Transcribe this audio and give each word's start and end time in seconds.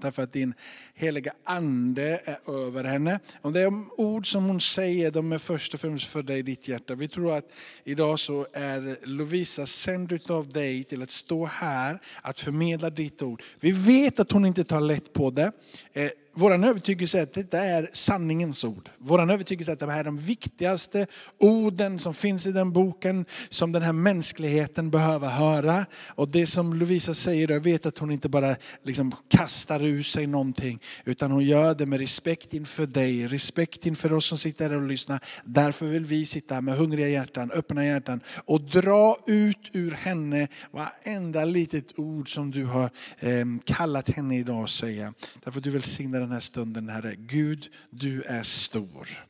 Därför 0.00 0.22
att 0.22 0.32
din 0.32 0.54
heliga 0.94 1.32
ande 1.44 2.20
är 2.24 2.66
över 2.66 2.84
henne. 2.84 3.20
Och 3.42 3.52
de 3.52 3.90
ord 3.96 4.32
som 4.32 4.44
hon 4.44 4.60
säger, 4.60 5.10
de 5.10 5.32
är 5.32 5.38
först 5.38 5.74
och 5.74 5.80
främst 5.80 6.06
för 6.06 6.22
dig 6.22 6.38
i 6.38 6.42
ditt 6.42 6.68
hjärta. 6.68 6.94
Vi 6.94 7.08
tror 7.08 7.36
att 7.36 7.52
idag 7.84 8.18
så 8.18 8.46
är 8.52 9.06
Lovisa 9.06 9.66
sänd 9.66 10.20
av 10.28 10.48
dig 10.48 10.84
till 10.84 11.02
att 11.02 11.10
stå 11.10 11.44
här, 11.44 11.98
att 12.22 12.40
förmedla 12.40 12.90
ditt 12.90 13.22
ord. 13.22 13.42
Vi 13.60 13.70
vet 13.70 14.20
att 14.20 14.32
hon 14.32 14.46
inte 14.46 14.64
tar 14.64 14.80
lätt 14.80 15.12
på 15.12 15.30
det. 15.30 15.52
Eh, 15.92 16.10
vår 16.38 16.64
övertygelse 16.64 17.18
är 17.18 17.22
att 17.22 17.34
detta 17.34 17.64
är 17.64 17.90
sanningens 17.92 18.64
ord. 18.64 18.88
Vår 18.98 19.32
övertygelse 19.32 19.70
är 19.70 19.72
att 19.72 19.80
det 19.80 19.90
här 19.90 20.00
är 20.00 20.04
de 20.04 20.18
viktigaste 20.18 21.06
orden 21.38 21.98
som 21.98 22.14
finns 22.14 22.46
i 22.46 22.52
den 22.52 22.72
boken, 22.72 23.24
som 23.48 23.72
den 23.72 23.82
här 23.82 23.92
mänskligheten 23.92 24.90
behöver 24.90 25.28
höra. 25.28 25.86
Och 26.14 26.28
det 26.28 26.46
som 26.46 26.74
Lovisa 26.74 27.14
säger, 27.14 27.50
jag 27.50 27.60
vet 27.60 27.86
att 27.86 27.98
hon 27.98 28.10
inte 28.10 28.28
bara 28.28 28.56
liksom 28.82 29.12
kastar 29.28 29.84
ur 29.84 30.02
sig 30.02 30.26
någonting, 30.26 30.80
utan 31.04 31.30
hon 31.30 31.44
gör 31.44 31.74
det 31.74 31.86
med 31.86 32.00
respekt 32.00 32.54
inför 32.54 32.86
dig, 32.86 33.26
respekt 33.26 33.86
inför 33.86 34.12
oss 34.12 34.26
som 34.26 34.38
sitter 34.38 34.70
här 34.70 34.76
och 34.76 34.82
lyssnar. 34.82 35.20
Därför 35.44 35.86
vill 35.86 36.04
vi 36.04 36.26
sitta 36.26 36.60
med 36.60 36.76
hungriga 36.76 37.08
hjärtan, 37.08 37.50
öppna 37.50 37.86
hjärtan 37.86 38.20
och 38.44 38.60
dra 38.60 39.16
ut 39.26 39.70
ur 39.72 39.90
henne 39.90 40.48
varenda 40.70 41.44
litet 41.44 41.98
ord 41.98 42.34
som 42.34 42.50
du 42.50 42.64
har 42.64 42.90
ehm, 43.18 43.60
kallat 43.64 44.10
henne 44.10 44.38
idag 44.38 44.64
att 44.64 44.70
säga. 44.70 45.14
Därför 45.44 45.58
att 45.58 45.64
du 45.64 45.70
välsignar 45.70 46.20
den 46.20 46.27
den 46.28 46.34
här 46.34 46.40
stunden 46.40 46.88
Herre. 46.88 47.14
Gud, 47.18 47.74
du 47.90 48.22
är 48.22 48.42
stor. 48.42 49.26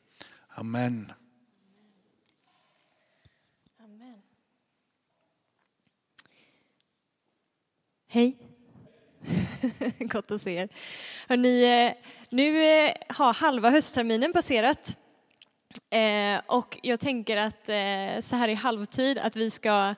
Amen. 0.49 1.13
Amen. 3.85 4.23
Hej. 8.09 8.37
Gott 9.99 10.31
att 10.31 10.41
se 10.41 10.55
er. 10.55 10.69
Hörrni, 11.29 11.87
eh, 11.87 11.93
nu 12.31 12.65
eh, 12.65 12.93
har 13.09 13.35
halva 13.35 13.71
höstterminen 13.71 14.33
passerat. 14.33 14.99
Eh, 15.91 16.41
och 16.47 16.79
jag 16.83 17.01
tänker 17.01 17.37
att 17.37 17.67
så 18.25 18.37
här 18.37 18.49
i 18.49 18.55
halvtid 18.55 19.19
att 19.19 19.37
vi 19.37 19.51
ska 19.51 19.95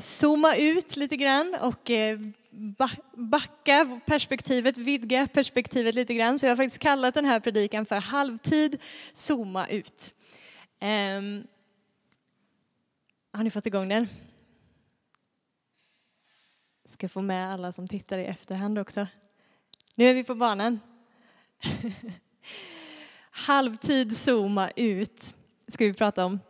zooma 0.00 0.56
ut 0.56 0.96
lite 0.96 1.16
grann 1.16 1.56
och 1.60 1.90
backa 3.16 4.00
perspektivet, 4.06 4.76
vidga 4.76 5.26
perspektivet 5.26 5.94
lite 5.94 6.14
grann. 6.14 6.38
Så 6.38 6.46
jag 6.46 6.50
har 6.50 6.56
faktiskt 6.56 6.78
kallat 6.78 7.14
den 7.14 7.24
här 7.24 7.40
predikan 7.40 7.86
för 7.86 7.96
halvtid, 7.96 8.82
zooma 9.12 9.66
ut. 9.66 10.14
Um, 10.80 11.46
har 13.32 13.44
ni 13.44 13.50
fått 13.50 13.66
igång 13.66 13.88
den? 13.88 14.08
Ska 16.84 17.08
få 17.08 17.22
med 17.22 17.52
alla 17.52 17.72
som 17.72 17.88
tittar 17.88 18.18
i 18.18 18.24
efterhand 18.24 18.78
också. 18.78 19.06
Nu 19.94 20.04
är 20.04 20.14
vi 20.14 20.24
på 20.24 20.34
banan. 20.34 20.80
halvtid, 23.30 24.16
zooma 24.16 24.70
ut 24.76 25.34
ska 25.68 25.84
vi 25.84 25.92
prata 25.92 26.24
om. 26.24 26.40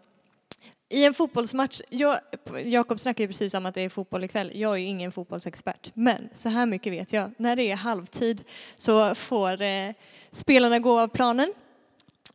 I 0.93 1.05
en 1.05 1.15
fotbollsmatch, 1.15 1.81
jag, 1.89 2.19
Jakob 2.65 3.01
snackade 3.01 3.27
precis 3.27 3.55
om 3.55 3.67
att 3.67 3.75
det 3.75 3.81
är 3.81 3.89
fotboll 3.89 4.25
ikväll. 4.25 4.51
Jag 4.55 4.73
är 4.73 4.77
ju 4.77 4.85
ingen 4.85 5.13
fotbollsexpert, 5.13 5.91
men 5.95 6.29
så 6.35 6.49
här 6.49 6.67
mycket 6.67 6.93
vet 6.93 7.13
jag. 7.13 7.31
När 7.37 7.57
det 7.57 7.71
är 7.71 7.77
halvtid 7.77 8.45
så 8.77 9.15
får 9.15 9.63
eh, 9.63 9.91
spelarna 10.31 10.79
gå 10.79 11.01
av 11.01 11.09
planen 11.09 11.53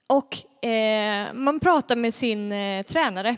och 0.07 0.65
eh, 0.67 1.33
man 1.33 1.59
pratar 1.59 1.95
med 1.95 2.13
sin 2.13 2.51
eh, 2.51 2.83
tränare. 2.83 3.35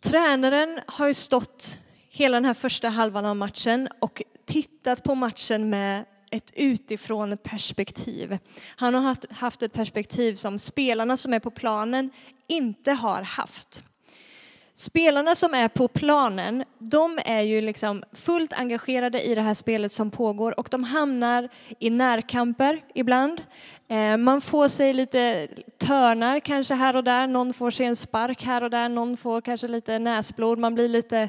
Tränaren 0.00 0.80
har 0.86 1.06
ju 1.06 1.14
stått 1.14 1.80
hela 2.10 2.36
den 2.36 2.44
här 2.44 2.54
första 2.54 2.88
halvan 2.88 3.26
av 3.26 3.36
matchen 3.36 3.88
och 3.98 4.22
tittat 4.44 5.02
på 5.02 5.14
matchen 5.14 5.70
med 5.70 6.04
ett 6.32 6.52
utifrån 6.56 7.36
perspektiv. 7.36 8.38
Han 8.76 8.94
har 8.94 9.34
haft 9.34 9.62
ett 9.62 9.72
perspektiv 9.72 10.34
som 10.34 10.58
spelarna 10.58 11.16
som 11.16 11.32
är 11.32 11.38
på 11.38 11.50
planen 11.50 12.10
inte 12.46 12.92
har 12.92 13.22
haft. 13.22 13.84
Spelarna 14.74 15.34
som 15.34 15.54
är 15.54 15.68
på 15.68 15.88
planen, 15.88 16.64
de 16.78 17.18
är 17.24 17.40
ju 17.40 17.60
liksom 17.60 18.04
fullt 18.12 18.52
engagerade 18.52 19.22
i 19.22 19.34
det 19.34 19.42
här 19.42 19.54
spelet 19.54 19.92
som 19.92 20.10
pågår 20.10 20.60
och 20.60 20.68
de 20.70 20.84
hamnar 20.84 21.48
i 21.78 21.90
närkamper 21.90 22.80
ibland. 22.94 23.40
Eh, 23.88 24.16
man 24.16 24.40
får 24.40 24.68
sig 24.68 24.92
lite 24.92 25.48
törnar 25.78 26.40
kanske 26.40 26.74
här 26.74 26.96
och 26.96 27.04
där, 27.04 27.26
någon 27.26 27.52
får 27.52 27.70
sig 27.70 27.86
en 27.86 27.96
spark 27.96 28.42
här 28.42 28.62
och 28.62 28.70
där, 28.70 28.88
någon 28.88 29.16
får 29.16 29.40
kanske 29.40 29.68
lite 29.68 29.98
näsblod, 29.98 30.58
man 30.58 30.74
blir 30.74 30.88
lite 30.88 31.28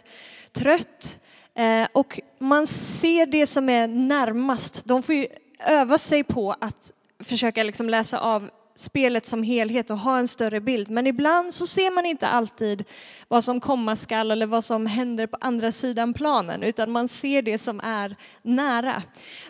trött. 0.51 1.19
Eh, 1.55 1.87
och 1.93 2.19
man 2.39 2.67
ser 2.67 3.25
det 3.25 3.47
som 3.47 3.69
är 3.69 3.87
närmast. 3.87 4.85
De 4.85 5.03
får 5.03 5.15
ju 5.15 5.27
öva 5.67 5.97
sig 5.97 6.23
på 6.23 6.55
att 6.61 6.91
försöka 7.23 7.63
liksom 7.63 7.89
läsa 7.89 8.19
av 8.19 8.49
spelet 8.75 9.25
som 9.25 9.43
helhet 9.43 9.89
och 9.89 9.97
ha 9.97 10.17
en 10.17 10.27
större 10.27 10.59
bild. 10.59 10.89
Men 10.89 11.07
ibland 11.07 11.53
så 11.53 11.65
ser 11.65 11.91
man 11.91 12.05
inte 12.05 12.27
alltid 12.27 12.83
vad 13.27 13.43
som 13.43 13.59
komma 13.59 13.95
skall 13.95 14.31
eller 14.31 14.45
vad 14.45 14.63
som 14.63 14.85
händer 14.85 15.27
på 15.27 15.37
andra 15.41 15.71
sidan 15.71 16.13
planen, 16.13 16.63
utan 16.63 16.91
man 16.91 17.07
ser 17.07 17.41
det 17.41 17.57
som 17.57 17.79
är 17.83 18.15
nära. 18.41 19.03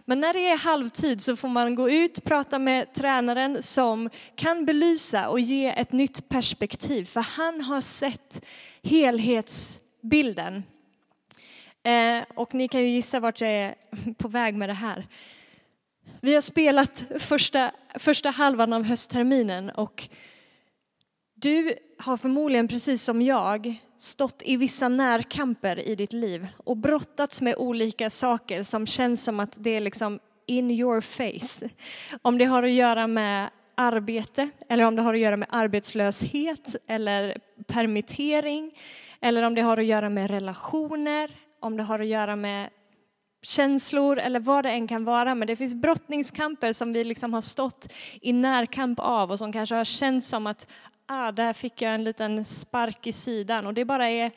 Men 0.06 0.20
när 0.20 0.34
det 0.34 0.48
är 0.48 0.58
halvtid 0.58 1.22
så 1.22 1.36
får 1.36 1.48
man 1.48 1.76
gå 1.76 1.90
ut, 1.90 2.24
prata 2.24 2.60
med 2.60 2.94
tränaren 2.94 3.58
som 3.62 4.10
kan 4.36 4.66
belysa 4.66 5.30
och 5.30 5.40
ge 5.40 5.68
ett 5.68 5.92
nytt 5.92 6.30
perspektiv, 6.30 7.06
för 7.06 7.22
han 7.22 7.62
har 7.62 7.82
sett 7.82 8.46
helhetsbilden. 8.84 10.64
Eh, 11.84 12.24
och 12.36 12.54
ni 12.54 12.68
kan 12.68 12.82
ju 12.82 12.88
gissa 12.88 13.20
vart 13.20 13.42
jag 13.42 13.50
är 13.50 13.76
på 14.18 14.28
väg 14.28 14.56
med 14.56 14.70
det 14.70 14.74
här. 14.74 15.08
Vi 16.22 16.34
har 16.34 16.42
spelat 16.42 17.06
första, 17.20 17.72
första 17.96 18.30
halvan 18.30 18.74
av 18.74 18.84
höstterminen 18.84 19.70
och 19.70 20.10
du 21.36 21.74
har 22.00 22.18
förmodligen 22.18 22.68
precis 22.68 23.04
som 23.04 23.22
jag 23.22 23.76
stått 23.98 24.42
i 24.46 24.58
vissa 24.58 24.88
närkamper 24.88 25.88
i 25.88 25.96
ditt 25.96 26.14
liv 26.14 26.48
och 26.58 26.78
brottats 26.78 27.42
med 27.42 27.56
olika 27.56 28.10
saker 28.10 28.64
som 28.64 28.88
känns 28.88 29.24
som 29.24 29.40
att 29.40 29.64
det 29.64 29.70
är 29.70 29.82
liksom 29.82 30.20
in 30.48 30.72
your 30.72 31.02
face. 31.02 31.70
Om 32.22 32.38
det 32.38 32.46
har 32.46 32.64
att 32.64 32.72
göra 32.72 33.08
med 33.08 33.50
arbete 33.76 34.50
eller 34.70 34.86
om 34.86 34.96
det 34.96 35.02
har 35.02 35.14
att 35.14 35.20
göra 35.20 35.38
med 35.38 35.48
arbetslöshet 35.52 36.76
eller 36.88 37.38
permittering 37.68 38.72
eller 39.22 39.44
om 39.44 39.56
det 39.56 39.62
har 39.62 39.78
att 39.78 39.86
göra 39.86 40.10
med 40.10 40.32
relationer 40.32 41.32
om 41.64 41.78
det 41.78 41.84
har 41.84 42.00
att 42.00 42.08
göra 42.08 42.36
med 42.36 42.70
känslor 43.42 44.20
eller 44.20 44.40
vad 44.40 44.66
det 44.66 44.72
än 44.72 44.88
kan 44.88 45.04
vara. 45.04 45.36
Men 45.36 45.48
det 45.48 45.56
finns 45.56 45.76
brottningskamper 45.76 46.74
som 46.74 46.94
vi 46.94 47.04
liksom 47.04 47.34
har 47.34 47.42
stått 47.42 47.94
i 48.22 48.34
närkamp 48.34 49.00
av 49.00 49.32
och 49.32 49.40
som 49.40 49.52
kanske 49.52 49.76
har 49.76 49.86
känts 49.86 50.28
som 50.28 50.48
att 50.48 50.68
ah, 51.06 51.32
där 51.32 51.54
fick 51.54 51.82
jag 51.82 51.94
en 51.94 52.04
liten 52.04 52.46
spark 52.46 53.08
i 53.08 53.12
sidan 53.12 53.68
och 53.68 53.74
det 53.74 53.86
bara 53.86 54.10
är 54.10 54.32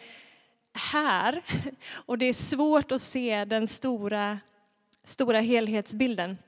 här. 0.92 1.42
Och 2.06 2.18
det 2.18 2.26
är 2.26 2.32
svårt 2.32 2.92
att 2.92 3.00
se 3.00 3.44
den 3.44 3.66
stora, 3.66 4.38
stora 5.04 5.40
helhetsbilden. 5.40 6.38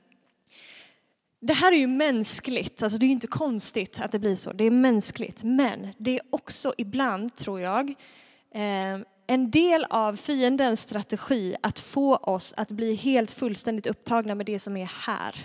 Det 1.41 1.53
här 1.53 1.71
är 1.71 1.77
ju 1.77 1.87
mänskligt, 1.87 2.83
alltså 2.83 2.99
det 2.99 3.05
är 3.05 3.07
inte 3.07 3.27
konstigt 3.27 3.99
att 4.01 4.11
det 4.11 4.19
blir 4.19 4.35
så. 4.35 4.51
Det 4.51 4.63
är 4.63 4.71
mänskligt, 4.71 5.43
men 5.43 5.93
det 5.97 6.15
är 6.15 6.21
också 6.29 6.73
ibland, 6.77 7.35
tror 7.35 7.61
jag, 7.61 7.89
eh, 8.53 8.99
en 9.31 9.51
del 9.51 9.85
av 9.89 10.15
fiendens 10.15 10.81
strategi 10.81 11.55
att 11.61 11.79
få 11.79 12.15
oss 12.15 12.53
att 12.57 12.71
bli 12.71 12.95
helt 12.95 13.31
fullständigt 13.31 13.87
upptagna 13.87 14.35
med 14.35 14.45
det 14.45 14.59
som 14.59 14.77
är 14.77 14.89
här. 15.07 15.35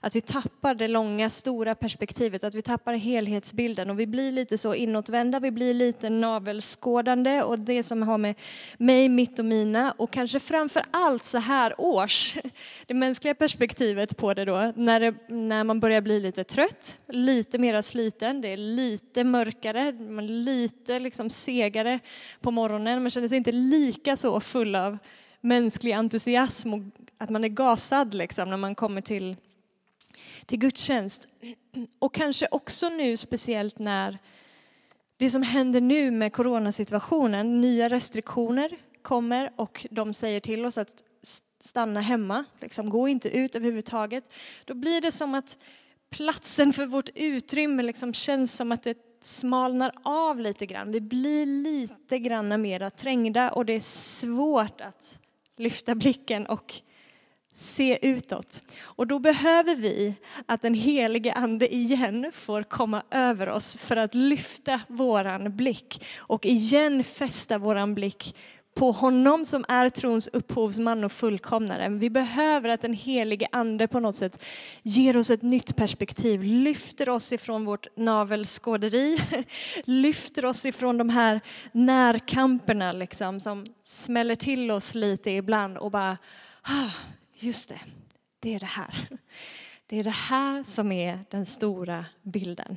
Att 0.00 0.16
vi 0.16 0.20
tappar 0.20 0.74
det 0.74 0.88
långa, 0.88 1.30
stora 1.30 1.74
perspektivet, 1.74 2.44
att 2.44 2.54
vi 2.54 2.62
tappar 2.62 2.94
helhetsbilden. 2.94 3.90
Och 3.90 4.00
vi 4.00 4.06
blir 4.06 4.32
lite 4.32 4.58
så 4.58 4.74
inåtvända, 4.74 5.40
vi 5.40 5.50
blir 5.50 5.74
lite 5.74 6.10
navelskådande. 6.10 7.42
Och 7.42 7.58
det 7.58 7.82
som 7.82 8.02
har 8.02 8.18
med 8.18 8.34
mig, 8.78 9.08
mitt 9.08 9.38
och 9.38 9.44
mina 9.44 9.94
och 9.98 10.10
kanske 10.10 10.40
framför 10.40 10.84
allt 10.90 11.24
så 11.24 11.38
här 11.38 11.80
års, 11.80 12.36
det 12.86 12.94
mänskliga 12.94 13.34
perspektivet 13.34 14.16
på 14.16 14.34
det 14.34 14.44
då, 14.44 14.72
när, 14.76 15.00
det, 15.00 15.14
när 15.28 15.64
man 15.64 15.80
börjar 15.80 16.00
bli 16.00 16.20
lite 16.20 16.44
trött, 16.44 16.98
lite 17.08 17.58
mera 17.58 17.82
sliten, 17.82 18.40
det 18.40 18.48
är 18.48 18.56
lite 18.56 19.24
mörkare, 19.24 19.92
man 19.92 20.44
lite 20.44 20.98
liksom 20.98 21.30
segare 21.30 21.98
på 22.40 22.50
morgonen, 22.50 23.02
man 23.02 23.23
känner 23.24 23.28
sig 23.28 23.38
inte 23.38 23.52
lika 23.52 24.16
så 24.16 24.40
full 24.40 24.76
av 24.76 24.98
mänsklig 25.40 25.92
entusiasm 25.92 26.74
och 26.74 26.80
att 27.18 27.30
man 27.30 27.44
är 27.44 27.48
gasad 27.48 28.14
liksom 28.14 28.50
när 28.50 28.56
man 28.56 28.74
kommer 28.74 29.00
till, 29.00 29.36
till 30.46 30.58
gudstjänst. 30.58 31.28
Och 31.98 32.14
kanske 32.14 32.48
också 32.50 32.88
nu 32.88 33.16
speciellt 33.16 33.78
när 33.78 34.18
det 35.16 35.30
som 35.30 35.42
händer 35.42 35.80
nu 35.80 36.10
med 36.10 36.32
coronasituationen, 36.32 37.60
nya 37.60 37.88
restriktioner 37.88 38.70
kommer 39.02 39.50
och 39.56 39.86
de 39.90 40.12
säger 40.12 40.40
till 40.40 40.64
oss 40.64 40.78
att 40.78 41.04
stanna 41.60 42.00
hemma, 42.00 42.44
liksom, 42.60 42.90
gå 42.90 43.08
inte 43.08 43.28
ut 43.28 43.56
överhuvudtaget. 43.56 44.34
Då 44.64 44.74
blir 44.74 45.00
det 45.00 45.12
som 45.12 45.34
att 45.34 45.58
platsen 46.10 46.72
för 46.72 46.86
vårt 46.86 47.08
utrymme 47.14 47.82
liksom 47.82 48.14
känns 48.14 48.56
som 48.56 48.72
att 48.72 48.82
det 48.82 48.98
smalnar 49.26 49.92
av 50.02 50.40
lite 50.40 50.66
grann. 50.66 50.90
Vi 50.90 51.00
blir 51.00 51.46
lite 51.46 52.18
grann 52.18 52.62
mera 52.62 52.90
trängda 52.90 53.50
och 53.50 53.66
det 53.66 53.72
är 53.72 53.80
svårt 53.80 54.80
att 54.80 55.20
lyfta 55.56 55.94
blicken 55.94 56.46
och 56.46 56.74
se 57.54 57.98
utåt. 58.02 58.62
Och 58.82 59.06
då 59.06 59.18
behöver 59.18 59.76
vi 59.76 60.14
att 60.46 60.62
den 60.62 60.74
helige 60.74 61.32
ande 61.32 61.74
igen 61.74 62.30
får 62.32 62.62
komma 62.62 63.02
över 63.10 63.48
oss 63.48 63.76
för 63.76 63.96
att 63.96 64.14
lyfta 64.14 64.80
våran 64.88 65.56
blick 65.56 66.04
och 66.16 66.46
igen 66.46 67.04
fästa 67.04 67.58
våran 67.58 67.94
blick 67.94 68.36
på 68.74 68.92
honom 68.92 69.44
som 69.44 69.64
är 69.68 69.90
trons 69.90 70.28
upphovsman 70.28 71.04
och 71.04 71.12
fullkomnare. 71.12 71.88
Vi 71.88 72.10
behöver 72.10 72.68
att 72.68 72.80
den 72.80 72.92
helige 72.92 73.48
ande 73.52 73.88
på 73.88 74.00
något 74.00 74.14
sätt 74.14 74.44
ger 74.82 75.16
oss 75.16 75.30
ett 75.30 75.42
nytt 75.42 75.76
perspektiv, 75.76 76.42
lyfter 76.42 77.08
oss 77.08 77.32
ifrån 77.32 77.64
vårt 77.64 77.96
navelskåderi, 77.96 79.18
lyfter 79.84 80.44
oss 80.44 80.66
ifrån 80.66 80.98
de 80.98 81.10
här 81.10 81.40
närkamperna 81.72 82.92
liksom, 82.92 83.40
som 83.40 83.66
smäller 83.82 84.34
till 84.34 84.70
oss 84.70 84.94
lite 84.94 85.30
ibland 85.30 85.78
och 85.78 85.90
bara, 85.90 86.18
ah, 86.62 86.90
just 87.34 87.68
det, 87.68 87.80
det 88.40 88.54
är 88.54 88.60
det 88.60 88.66
här. 88.66 89.08
Det 89.86 89.98
är 89.98 90.04
det 90.04 90.10
här 90.10 90.62
som 90.62 90.92
är 90.92 91.18
den 91.30 91.46
stora 91.46 92.04
bilden. 92.22 92.76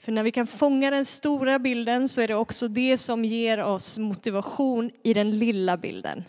För 0.00 0.12
när 0.12 0.22
vi 0.22 0.32
kan 0.32 0.46
fånga 0.46 0.90
den 0.90 1.04
stora 1.04 1.58
bilden 1.58 2.08
så 2.08 2.20
är 2.20 2.28
det 2.28 2.34
också 2.34 2.68
det 2.68 2.98
som 2.98 3.24
ger 3.24 3.62
oss 3.62 3.98
motivation 3.98 4.90
i 5.02 5.14
den 5.14 5.38
lilla 5.38 5.76
bilden. 5.76 6.24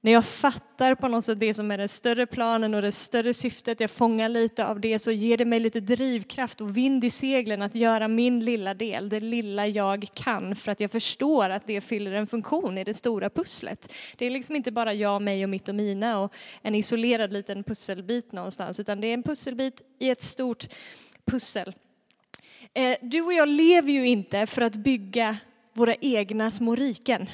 När 0.00 0.12
jag 0.12 0.24
fattar 0.24 0.94
på 0.94 1.08
något 1.08 1.24
sätt 1.24 1.40
det 1.40 1.54
som 1.54 1.70
är 1.70 1.78
den 1.78 1.88
större 1.88 2.26
planen 2.26 2.74
och 2.74 2.82
det 2.82 2.92
större 2.92 3.34
syftet, 3.34 3.80
jag 3.80 3.90
fångar 3.90 4.28
lite 4.28 4.66
av 4.66 4.80
det, 4.80 4.98
så 4.98 5.10
ger 5.10 5.36
det 5.36 5.44
mig 5.44 5.60
lite 5.60 5.80
drivkraft 5.80 6.60
och 6.60 6.76
vind 6.76 7.04
i 7.04 7.10
seglen 7.10 7.62
att 7.62 7.74
göra 7.74 8.08
min 8.08 8.44
lilla 8.44 8.74
del, 8.74 9.08
det 9.08 9.20
lilla 9.20 9.66
jag 9.66 10.08
kan, 10.14 10.56
för 10.56 10.72
att 10.72 10.80
jag 10.80 10.90
förstår 10.90 11.50
att 11.50 11.66
det 11.66 11.80
fyller 11.80 12.12
en 12.12 12.26
funktion 12.26 12.78
i 12.78 12.84
det 12.84 12.94
stora 12.94 13.30
pusslet. 13.30 13.92
Det 14.16 14.26
är 14.26 14.30
liksom 14.30 14.56
inte 14.56 14.72
bara 14.72 14.94
jag, 14.94 15.22
mig 15.22 15.44
och 15.44 15.50
mitt 15.50 15.68
och 15.68 15.74
mina 15.74 16.20
och 16.20 16.34
en 16.62 16.74
isolerad 16.74 17.32
liten 17.32 17.64
pusselbit 17.64 18.32
någonstans, 18.32 18.80
utan 18.80 19.00
det 19.00 19.06
är 19.06 19.14
en 19.14 19.22
pusselbit 19.22 19.82
i 19.98 20.10
ett 20.10 20.22
stort 20.22 20.66
pussel. 21.24 21.72
Eh, 22.74 22.96
du 23.02 23.22
och 23.22 23.32
jag 23.32 23.48
lever 23.48 23.92
ju 23.92 24.06
inte 24.06 24.46
för 24.46 24.62
att 24.62 24.76
bygga 24.76 25.36
våra 25.72 25.94
egna 25.94 26.50
små 26.50 26.74
riken. 26.74 27.26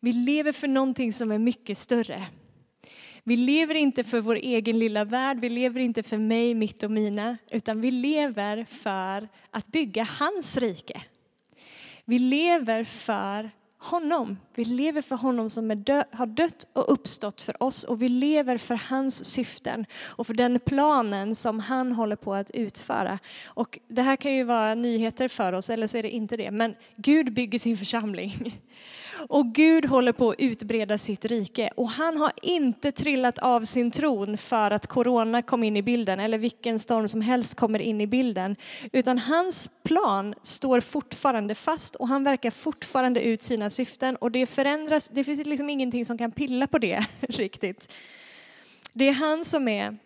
Vi 0.00 0.12
lever 0.12 0.52
för 0.52 0.68
någonting 0.68 1.12
som 1.12 1.32
är 1.32 1.38
mycket 1.38 1.78
större. 1.78 2.26
Vi 3.24 3.36
lever 3.36 3.74
inte 3.74 4.04
för 4.04 4.20
vår 4.20 4.36
egen 4.36 4.78
lilla 4.78 5.04
värld, 5.04 5.40
vi 5.40 5.48
lever 5.48 5.80
inte 5.80 6.02
för 6.02 6.18
mig, 6.18 6.54
mitt 6.54 6.82
och 6.82 6.90
mina, 6.90 7.36
utan 7.50 7.80
vi 7.80 7.90
lever 7.90 8.64
för 8.64 9.28
att 9.50 9.66
bygga 9.66 10.04
hans 10.04 10.56
rike. 10.56 11.02
Vi 12.04 12.18
lever 12.18 12.84
för 12.84 13.50
honom. 13.82 14.38
Vi 14.54 14.64
lever 14.64 15.02
för 15.02 15.16
honom 15.16 15.50
som 15.50 15.68
dö 15.68 16.04
har 16.12 16.26
dött 16.26 16.66
och 16.72 16.92
uppstått 16.92 17.42
för 17.42 17.62
oss 17.62 17.84
och 17.84 18.02
vi 18.02 18.08
lever 18.08 18.58
för 18.58 18.74
hans 18.74 19.24
syften 19.24 19.86
och 20.00 20.26
för 20.26 20.34
den 20.34 20.60
planen 20.60 21.34
som 21.34 21.60
han 21.60 21.92
håller 21.92 22.16
på 22.16 22.34
att 22.34 22.50
utföra. 22.50 23.18
Och 23.46 23.78
det 23.88 24.02
här 24.02 24.16
kan 24.16 24.34
ju 24.34 24.44
vara 24.44 24.74
nyheter 24.74 25.28
för 25.28 25.52
oss 25.52 25.70
eller 25.70 25.86
så 25.86 25.98
är 25.98 26.02
det 26.02 26.10
inte 26.10 26.36
det. 26.36 26.50
Men 26.50 26.74
Gud 26.96 27.32
bygger 27.32 27.58
sin 27.58 27.76
församling. 27.76 28.60
Och 29.28 29.54
Gud 29.54 29.84
håller 29.84 30.12
på 30.12 30.30
att 30.30 30.36
utbreda 30.38 30.98
sitt 30.98 31.24
rike. 31.24 31.70
Och 31.76 31.88
han 31.88 32.16
har 32.16 32.32
inte 32.42 32.92
trillat 32.92 33.38
av 33.38 33.64
sin 33.64 33.90
tron 33.90 34.38
för 34.38 34.70
att 34.70 34.86
corona 34.86 35.42
kom 35.42 35.64
in 35.64 35.76
i 35.76 35.82
bilden 35.82 36.20
eller 36.20 36.38
vilken 36.38 36.78
storm 36.78 37.08
som 37.08 37.20
helst 37.20 37.54
kommer 37.54 37.78
in 37.78 38.00
i 38.00 38.06
bilden. 38.06 38.56
Utan 38.92 39.18
hans 39.18 39.70
plan 39.82 40.34
står 40.42 40.80
fortfarande 40.80 41.54
fast 41.54 41.94
och 41.94 42.08
han 42.08 42.24
verkar 42.24 42.50
fortfarande 42.50 43.22
ut 43.22 43.42
sina 43.42 43.70
syften. 43.70 44.16
Och 44.16 44.30
det 44.30 44.46
förändras, 44.46 45.08
det 45.08 45.24
finns 45.24 45.46
liksom 45.46 45.70
ingenting 45.70 46.04
som 46.04 46.18
kan 46.18 46.32
pilla 46.32 46.66
på 46.66 46.78
det 46.78 47.06
riktigt. 47.20 47.92
Det 48.92 49.08
är 49.08 49.12
han 49.12 49.44
som 49.44 49.68
är 49.68 49.96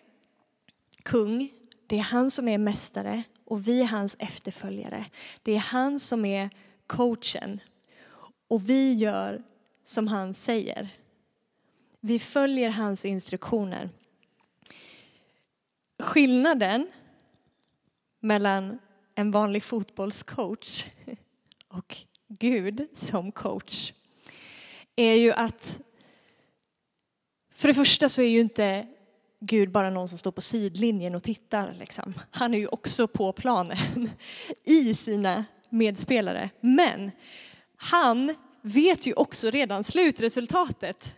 kung, 1.02 1.50
det 1.86 1.98
är 1.98 2.02
han 2.02 2.30
som 2.30 2.48
är 2.48 2.58
mästare 2.58 3.22
och 3.44 3.68
vi 3.68 3.80
är 3.80 3.86
hans 3.86 4.16
efterföljare. 4.18 5.04
Det 5.42 5.54
är 5.54 5.58
han 5.58 6.00
som 6.00 6.24
är 6.24 6.50
coachen 6.86 7.60
och 8.48 8.70
vi 8.70 8.94
gör 8.94 9.42
som 9.84 10.08
han 10.08 10.34
säger. 10.34 10.88
Vi 12.00 12.18
följer 12.18 12.70
hans 12.70 13.04
instruktioner. 13.04 13.90
Skillnaden 15.98 16.86
mellan 18.20 18.78
en 19.14 19.30
vanlig 19.30 19.62
fotbollscoach 19.62 20.84
och 21.68 21.96
Gud 22.28 22.88
som 22.92 23.32
coach 23.32 23.92
är 24.96 25.14
ju 25.14 25.32
att 25.32 25.80
för 27.52 27.68
det 27.68 27.74
första 27.74 28.08
så 28.08 28.22
är 28.22 28.26
ju 28.26 28.40
inte 28.40 28.86
Gud 29.40 29.70
bara 29.70 29.90
någon 29.90 30.08
som 30.08 30.18
står 30.18 30.30
på 30.30 30.40
sidlinjen 30.40 31.14
och 31.14 31.22
tittar. 31.22 31.74
Liksom. 31.78 32.14
Han 32.30 32.54
är 32.54 32.58
ju 32.58 32.66
också 32.66 33.06
på 33.08 33.32
planen 33.32 33.76
i 34.64 34.94
sina 34.94 35.44
medspelare. 35.70 36.50
Men 36.60 37.10
han 37.76 38.34
vet 38.62 39.06
ju 39.06 39.12
också 39.12 39.50
redan 39.50 39.84
slutresultatet. 39.84 41.16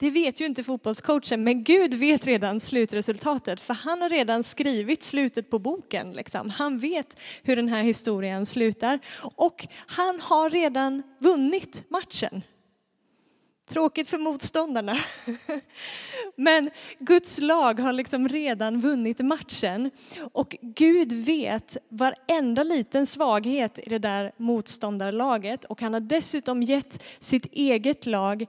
Det 0.00 0.10
vet 0.10 0.40
ju 0.40 0.46
inte 0.46 0.62
fotbollscoachen, 0.64 1.44
men 1.44 1.64
Gud 1.64 1.94
vet 1.94 2.26
redan 2.26 2.60
slutresultatet, 2.60 3.60
för 3.60 3.74
han 3.74 4.02
har 4.02 4.08
redan 4.08 4.42
skrivit 4.42 5.02
slutet 5.02 5.50
på 5.50 5.58
boken. 5.58 6.12
Liksom. 6.12 6.50
Han 6.50 6.78
vet 6.78 7.20
hur 7.42 7.56
den 7.56 7.68
här 7.68 7.82
historien 7.82 8.46
slutar 8.46 8.98
och 9.20 9.66
han 9.86 10.20
har 10.20 10.50
redan 10.50 11.02
vunnit 11.18 11.84
matchen. 11.88 12.42
Tråkigt 13.68 14.08
för 14.08 14.18
motståndarna. 14.18 14.96
Men 16.36 16.70
Guds 16.98 17.40
lag 17.40 17.80
har 17.80 17.92
liksom 17.92 18.28
redan 18.28 18.80
vunnit 18.80 19.20
matchen. 19.20 19.90
Och 20.32 20.56
Gud 20.60 21.12
vet 21.12 21.76
varenda 21.88 22.62
liten 22.62 23.06
svaghet 23.06 23.78
i 23.78 23.88
det 23.88 23.98
där 23.98 24.32
motståndarlaget. 24.36 25.64
Och 25.64 25.80
han 25.80 25.92
har 25.92 26.00
dessutom 26.00 26.62
gett 26.62 27.02
sitt 27.18 27.46
eget 27.52 28.06
lag 28.06 28.46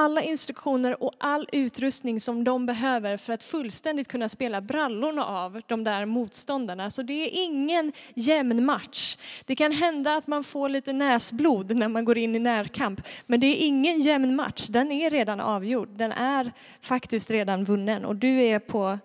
alla 0.00 0.22
instruktioner 0.22 1.02
och 1.02 1.14
all 1.18 1.48
utrustning 1.52 2.20
som 2.20 2.44
de 2.44 2.66
behöver 2.66 3.16
för 3.16 3.32
att 3.32 3.44
fullständigt 3.44 4.08
kunna 4.08 4.28
spela 4.28 4.60
brallorna 4.60 5.24
av 5.24 5.62
de 5.66 5.84
där 5.84 6.06
motståndarna. 6.06 6.90
Så 6.90 7.02
det 7.02 7.12
är 7.12 7.44
ingen 7.44 7.92
jämn 8.14 8.64
match. 8.64 9.16
Det 9.44 9.56
kan 9.56 9.72
hända 9.72 10.14
att 10.14 10.26
man 10.26 10.44
får 10.44 10.68
lite 10.68 10.92
näsblod 10.92 11.76
när 11.76 11.88
man 11.88 12.04
går 12.04 12.18
in 12.18 12.36
i 12.36 12.38
närkamp, 12.38 13.00
men 13.26 13.40
det 13.40 13.46
är 13.46 13.66
ingen 13.66 14.00
jämn 14.00 14.36
match. 14.36 14.66
Den 14.66 14.92
är 14.92 15.10
redan 15.10 15.40
avgjord. 15.40 15.88
Den 15.88 16.12
är 16.12 16.52
faktiskt 16.80 17.30
redan 17.30 17.64
vunnen 17.64 18.04
och 18.04 18.16
du 18.16 18.42
är 18.42 18.58
på 18.58 18.98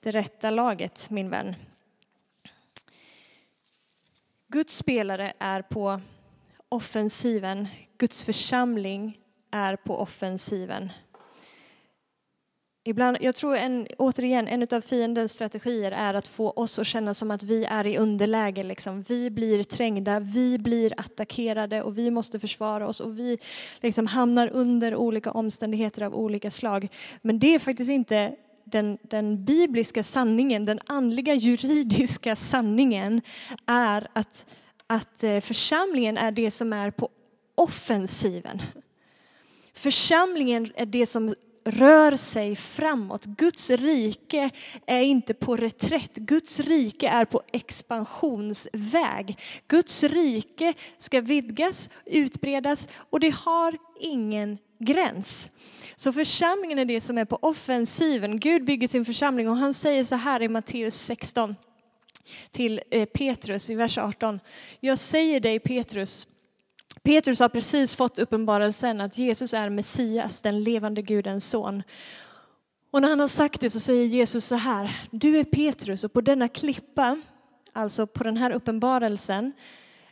det 0.00 0.10
rätta 0.10 0.50
laget, 0.50 1.10
min 1.10 1.30
vän. 1.30 1.54
Guds 4.48 4.76
spelare 4.76 5.32
är 5.38 5.62
på 5.62 6.00
offensiven. 6.68 7.68
Guds 7.98 8.24
församling 8.24 9.18
är 9.50 9.76
på 9.76 9.98
offensiven. 9.98 10.90
Ibland, 12.88 13.16
jag 13.20 13.34
tror 13.34 13.56
en, 13.56 13.86
återigen, 13.98 14.48
en 14.48 14.66
av 14.72 14.80
fiendens 14.80 15.32
strategier 15.32 15.92
är 15.92 16.14
att 16.14 16.28
få 16.28 16.50
oss 16.50 16.78
att 16.78 16.86
känna 16.86 17.14
som 17.14 17.30
att 17.30 17.42
vi 17.42 17.64
är 17.64 17.86
i 17.86 17.98
underläge. 17.98 18.62
Liksom. 18.62 19.02
Vi 19.02 19.30
blir 19.30 19.62
trängda, 19.62 20.20
vi 20.20 20.58
blir 20.58 20.94
attackerade 20.96 21.82
och 21.82 21.98
vi 21.98 22.10
måste 22.10 22.38
försvara 22.38 22.88
oss 22.88 23.00
och 23.00 23.18
vi 23.18 23.38
liksom 23.80 24.06
hamnar 24.06 24.48
under 24.52 24.96
olika 24.96 25.30
omständigheter 25.30 26.02
av 26.02 26.14
olika 26.14 26.50
slag. 26.50 26.88
Men 27.22 27.38
det 27.38 27.54
är 27.54 27.58
faktiskt 27.58 27.90
inte 27.90 28.32
den, 28.64 28.98
den 29.02 29.44
bibliska 29.44 30.02
sanningen, 30.02 30.64
den 30.64 30.80
andliga 30.86 31.34
juridiska 31.34 32.36
sanningen 32.36 33.20
är 33.66 34.08
att, 34.12 34.46
att 34.86 35.24
eh, 35.24 35.40
församlingen 35.40 36.16
är 36.18 36.30
det 36.30 36.50
som 36.50 36.72
är 36.72 36.90
på 36.90 37.08
offensiven. 37.54 38.62
Församlingen 39.78 40.72
är 40.74 40.86
det 40.86 41.06
som 41.06 41.34
rör 41.64 42.16
sig 42.16 42.56
framåt. 42.56 43.24
Guds 43.24 43.70
rike 43.70 44.50
är 44.86 45.00
inte 45.00 45.34
på 45.34 45.56
reträtt. 45.56 46.14
Guds 46.14 46.60
rike 46.60 47.08
är 47.08 47.24
på 47.24 47.42
expansionsväg. 47.52 49.38
Guds 49.66 50.04
rike 50.04 50.74
ska 50.98 51.20
vidgas, 51.20 51.90
utbredas 52.06 52.88
och 53.10 53.20
det 53.20 53.34
har 53.34 53.78
ingen 54.00 54.58
gräns. 54.78 55.50
Så 55.96 56.12
församlingen 56.12 56.78
är 56.78 56.84
det 56.84 57.00
som 57.00 57.18
är 57.18 57.24
på 57.24 57.38
offensiven. 57.42 58.40
Gud 58.40 58.64
bygger 58.64 58.88
sin 58.88 59.04
församling 59.04 59.48
och 59.48 59.56
han 59.56 59.74
säger 59.74 60.04
så 60.04 60.16
här 60.16 60.42
i 60.42 60.48
Matteus 60.48 60.94
16 60.94 61.56
till 62.50 62.80
eh, 62.90 63.04
Petrus 63.04 63.70
i 63.70 63.74
vers 63.74 63.98
18. 63.98 64.40
Jag 64.80 64.98
säger 64.98 65.40
dig 65.40 65.58
Petrus, 65.60 66.26
Petrus 67.02 67.40
har 67.40 67.48
precis 67.48 67.96
fått 67.96 68.18
uppenbarelsen 68.18 69.00
att 69.00 69.18
Jesus 69.18 69.54
är 69.54 69.68
Messias, 69.68 70.42
den 70.42 70.62
levande 70.62 71.02
Gudens 71.02 71.50
son. 71.50 71.82
Och 72.90 73.02
när 73.02 73.08
han 73.08 73.20
har 73.20 73.28
sagt 73.28 73.60
det 73.60 73.70
så 73.70 73.80
säger 73.80 74.04
Jesus 74.04 74.44
så 74.44 74.54
här, 74.54 74.96
du 75.10 75.38
är 75.38 75.44
Petrus 75.44 76.04
och 76.04 76.12
på 76.12 76.20
denna 76.20 76.48
klippa, 76.48 77.20
alltså 77.72 78.06
på 78.06 78.24
den 78.24 78.36
här 78.36 78.50
uppenbarelsen, 78.50 79.52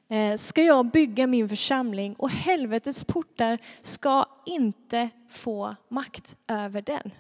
eh, 0.09 0.37
ska 0.37 0.63
jag 0.63 0.91
bygga 0.91 1.27
min 1.27 1.49
församling 1.49 2.15
och 2.15 2.31
helvetets 2.31 3.05
portar 3.05 3.59
ska 3.81 4.27
inte 4.47 5.11
få 5.31 5.75
makt 5.89 6.37
över 6.49 6.83
den. 6.83 7.11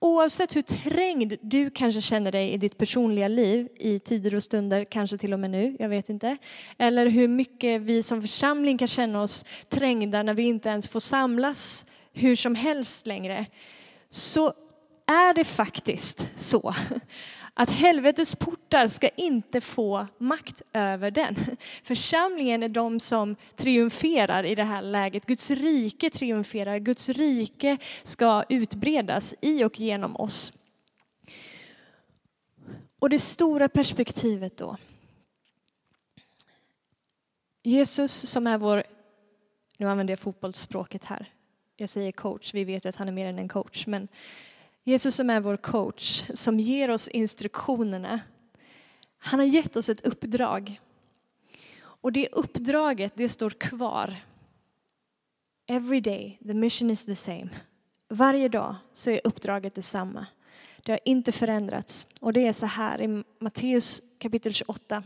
Oavsett 0.00 0.56
hur 0.56 0.62
trängd 0.62 1.34
du 1.40 1.70
kanske 1.70 2.00
känner 2.00 2.32
dig 2.32 2.52
i 2.52 2.56
ditt 2.56 2.78
personliga 2.78 3.28
liv 3.28 3.68
i 3.76 3.98
tider 3.98 4.34
och 4.34 4.42
stunder, 4.42 4.84
kanske 4.84 5.18
till 5.18 5.32
och 5.32 5.40
med 5.40 5.50
nu, 5.50 5.76
jag 5.78 5.88
vet 5.88 6.08
inte. 6.08 6.36
Eller 6.78 7.06
hur 7.06 7.28
mycket 7.28 7.80
vi 7.80 8.02
som 8.02 8.22
församling 8.22 8.78
kan 8.78 8.88
känna 8.88 9.22
oss 9.22 9.44
trängda 9.68 10.22
när 10.22 10.34
vi 10.34 10.42
inte 10.42 10.68
ens 10.68 10.88
får 10.88 11.00
samlas 11.00 11.84
hur 12.12 12.36
som 12.36 12.54
helst 12.54 13.06
längre. 13.06 13.46
Så 14.08 14.46
är 15.06 15.34
det 15.34 15.44
faktiskt 15.44 16.26
så 16.36 16.74
att 17.60 17.70
helvetets 17.70 18.36
portar 18.36 18.88
ska 18.88 19.08
inte 19.08 19.60
få 19.60 20.06
makt 20.18 20.62
över 20.72 21.10
den. 21.10 21.36
Församlingen 21.82 22.62
är 22.62 22.68
de 22.68 23.00
som 23.00 23.36
triumferar 23.56 24.44
i 24.44 24.54
det 24.54 24.64
här 24.64 24.82
läget. 24.82 25.26
Guds 25.26 25.50
rike 25.50 26.10
triumferar. 26.10 26.78
Guds 26.78 27.08
rike 27.08 27.78
ska 28.02 28.44
utbredas 28.48 29.34
i 29.42 29.64
och 29.64 29.80
genom 29.80 30.16
oss. 30.16 30.52
Och 32.98 33.10
det 33.10 33.18
stora 33.18 33.68
perspektivet 33.68 34.56
då. 34.56 34.76
Jesus 37.62 38.30
som 38.30 38.46
är 38.46 38.58
vår, 38.58 38.82
nu 39.76 39.88
använder 39.88 40.12
jag 40.12 40.18
fotbollsspråket 40.18 41.04
här. 41.04 41.32
Jag 41.76 41.88
säger 41.88 42.12
coach, 42.12 42.54
vi 42.54 42.64
vet 42.64 42.86
att 42.86 42.96
han 42.96 43.08
är 43.08 43.12
mer 43.12 43.26
än 43.26 43.38
en 43.38 43.48
coach. 43.48 43.86
Men 43.86 44.08
Jesus 44.88 45.14
som 45.14 45.30
är 45.30 45.40
vår 45.40 45.56
coach, 45.56 46.24
som 46.34 46.60
ger 46.60 46.90
oss 46.90 47.08
instruktionerna. 47.08 48.20
Han 49.18 49.40
har 49.40 49.46
gett 49.46 49.76
oss 49.76 49.88
ett 49.88 50.04
uppdrag. 50.04 50.80
Och 51.78 52.12
det 52.12 52.28
uppdraget, 52.32 53.12
det 53.16 53.28
står 53.28 53.50
kvar. 53.50 54.16
Every 55.66 56.00
day, 56.00 56.38
the 56.46 56.54
mission 56.54 56.90
is 56.90 57.04
the 57.04 57.14
same. 57.14 57.48
Varje 58.08 58.48
dag 58.48 58.76
så 58.92 59.10
är 59.10 59.20
uppdraget 59.24 59.74
detsamma. 59.74 60.26
Det 60.82 60.92
har 60.92 61.00
inte 61.04 61.32
förändrats. 61.32 62.08
Och 62.20 62.32
det 62.32 62.46
är 62.46 62.52
så 62.52 62.66
här 62.66 63.02
i 63.02 63.24
Matteus 63.38 64.02
kapitel 64.18 64.54
28. 64.54 65.02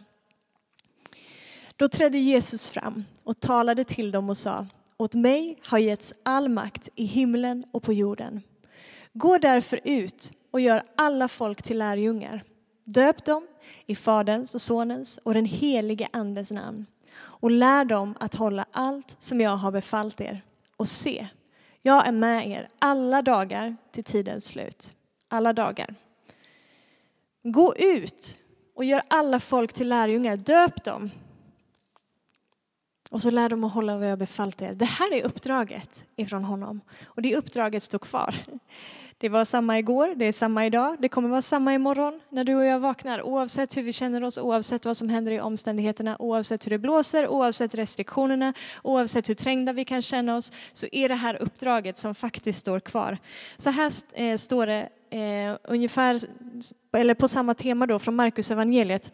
Då 1.76 1.88
trädde 1.88 2.18
Jesus 2.18 2.70
fram 2.70 3.04
och 3.24 3.40
talade 3.40 3.84
till 3.84 4.10
dem 4.10 4.30
och 4.30 4.36
sa, 4.36 4.66
åt 4.96 5.14
mig 5.14 5.58
har 5.62 5.78
getts 5.78 6.14
all 6.22 6.48
makt 6.48 6.88
i 6.94 7.04
himlen 7.04 7.64
och 7.72 7.82
på 7.82 7.92
jorden. 7.92 8.42
Gå 9.14 9.38
därför 9.38 9.80
ut 9.84 10.32
och 10.50 10.60
gör 10.60 10.82
alla 10.96 11.28
folk 11.28 11.62
till 11.62 11.78
lärjungar. 11.78 12.42
Döp 12.84 13.24
dem 13.24 13.46
i 13.86 13.94
Faderns 13.94 14.54
och 14.54 14.60
Sonens 14.60 15.18
och 15.18 15.34
den 15.34 15.44
helige 15.44 16.08
Andens 16.12 16.52
namn 16.52 16.86
och 17.14 17.50
lär 17.50 17.84
dem 17.84 18.14
att 18.20 18.34
hålla 18.34 18.66
allt 18.72 19.16
som 19.18 19.40
jag 19.40 19.56
har 19.56 19.72
befallt 19.72 20.20
er. 20.20 20.42
Och 20.76 20.88
se, 20.88 21.26
jag 21.82 22.06
är 22.06 22.12
med 22.12 22.48
er 22.48 22.68
alla 22.78 23.22
dagar 23.22 23.76
till 23.90 24.04
tidens 24.04 24.46
slut. 24.46 24.94
Alla 25.28 25.52
dagar. 25.52 25.94
Gå 27.42 27.76
ut 27.76 28.38
och 28.76 28.84
gör 28.84 29.02
alla 29.08 29.40
folk 29.40 29.72
till 29.72 29.88
lärjungar. 29.88 30.36
Döp 30.36 30.84
dem. 30.84 31.10
Och 33.10 33.22
så 33.22 33.30
lär 33.30 33.48
dem 33.48 33.64
att 33.64 33.72
hålla 33.72 33.96
vad 33.96 34.10
jag 34.10 34.18
befallt 34.18 34.62
er. 34.62 34.74
Det 34.74 34.84
här 34.84 35.12
är 35.14 35.22
uppdraget 35.22 36.06
ifrån 36.16 36.44
honom. 36.44 36.80
Och 37.04 37.22
det 37.22 37.36
uppdraget 37.36 37.82
står 37.82 37.98
kvar. 37.98 38.34
Det 39.22 39.28
var 39.28 39.44
samma 39.44 39.78
igår, 39.78 40.14
det 40.16 40.24
är 40.24 40.32
samma 40.32 40.66
idag, 40.66 40.96
det 40.98 41.08
kommer 41.08 41.28
vara 41.28 41.42
samma 41.42 41.74
imorgon 41.74 42.20
när 42.28 42.44
du 42.44 42.54
och 42.54 42.64
jag 42.64 42.80
vaknar. 42.80 43.22
Oavsett 43.22 43.76
hur 43.76 43.82
vi 43.82 43.92
känner 43.92 44.24
oss, 44.24 44.38
oavsett 44.38 44.84
vad 44.84 44.96
som 44.96 45.08
händer 45.08 45.32
i 45.32 45.40
omständigheterna, 45.40 46.16
oavsett 46.18 46.66
hur 46.66 46.70
det 46.70 46.78
blåser, 46.78 47.28
oavsett 47.28 47.74
restriktionerna, 47.74 48.54
oavsett 48.82 49.28
hur 49.28 49.34
trängda 49.34 49.72
vi 49.72 49.84
kan 49.84 50.02
känna 50.02 50.36
oss, 50.36 50.52
så 50.72 50.86
är 50.92 51.08
det 51.08 51.14
här 51.14 51.42
uppdraget 51.42 51.96
som 51.96 52.14
faktiskt 52.14 52.58
står 52.58 52.80
kvar. 52.80 53.18
Så 53.56 53.70
här 53.70 53.92
eh, 54.14 54.36
står 54.36 54.66
det 54.66 54.88
eh, 55.10 55.56
ungefär, 55.64 56.18
eller 56.92 57.14
på 57.14 57.28
samma 57.28 57.54
tema 57.54 57.86
då 57.86 57.98
från 57.98 58.16
Markus 58.16 58.50
evangeliet. 58.50 59.12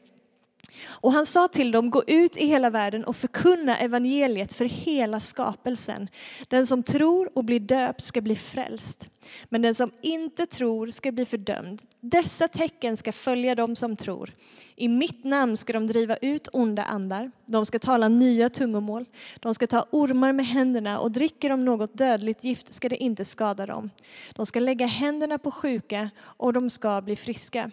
Och 0.87 1.13
han 1.13 1.27
sa 1.27 1.49
till 1.49 1.71
dem, 1.71 1.91
gå 1.91 2.05
ut 2.07 2.37
i 2.37 2.47
hela 2.47 2.71
världen 2.71 3.05
och 3.05 3.17
förkunna 3.17 3.79
evangeliet 3.79 4.53
för 4.53 4.65
hela 4.65 5.21
skapelsen. 5.21 6.09
Den 6.49 6.67
som 6.67 6.83
tror 6.83 7.31
och 7.35 7.45
blir 7.45 7.61
döpt 7.61 8.01
ska 8.01 8.21
bli 8.21 8.37
frälst, 8.37 9.09
men 9.49 9.63
den 9.63 9.75
som 9.75 9.91
inte 10.03 10.47
tror 10.47 10.91
ska 10.91 11.13
bli 11.13 11.25
fördömd. 11.25 11.83
Dessa 12.01 12.49
tecken 12.49 12.97
ska 12.97 13.13
följa 13.13 13.55
dem 13.55 13.77
som 13.77 13.97
tror. 13.97 14.35
I 14.77 14.89
mitt 14.89 15.25
namn 15.25 15.57
ska 15.57 15.73
de 15.73 15.87
driva 15.87 16.17
ut 16.17 16.49
onda 16.53 16.85
andar, 16.85 17.31
de 17.47 17.67
ska 17.67 17.79
tala 17.79 18.09
nya 18.09 18.49
tungomål, 18.49 19.05
de 19.41 19.55
ska 19.55 19.67
ta 19.67 19.87
ormar 19.91 20.33
med 20.33 20.47
händerna 20.47 20.99
och 20.99 21.13
dricker 21.13 21.49
de 21.51 21.65
något 21.65 21.99
dödligt 21.99 22.45
gift 22.45 22.75
ska 22.75 22.89
det 22.89 22.97
inte 22.97 23.25
skada 23.25 23.67
dem. 23.67 23.91
De 24.35 24.47
ska 24.47 24.61
lägga 24.61 24.87
händerna 24.87 25.39
på 25.39 25.51
sjuka 25.51 26.11
och 26.21 26.53
de 26.53 26.71
ska 26.71 27.01
bli 27.01 27.17
friska. 27.17 27.71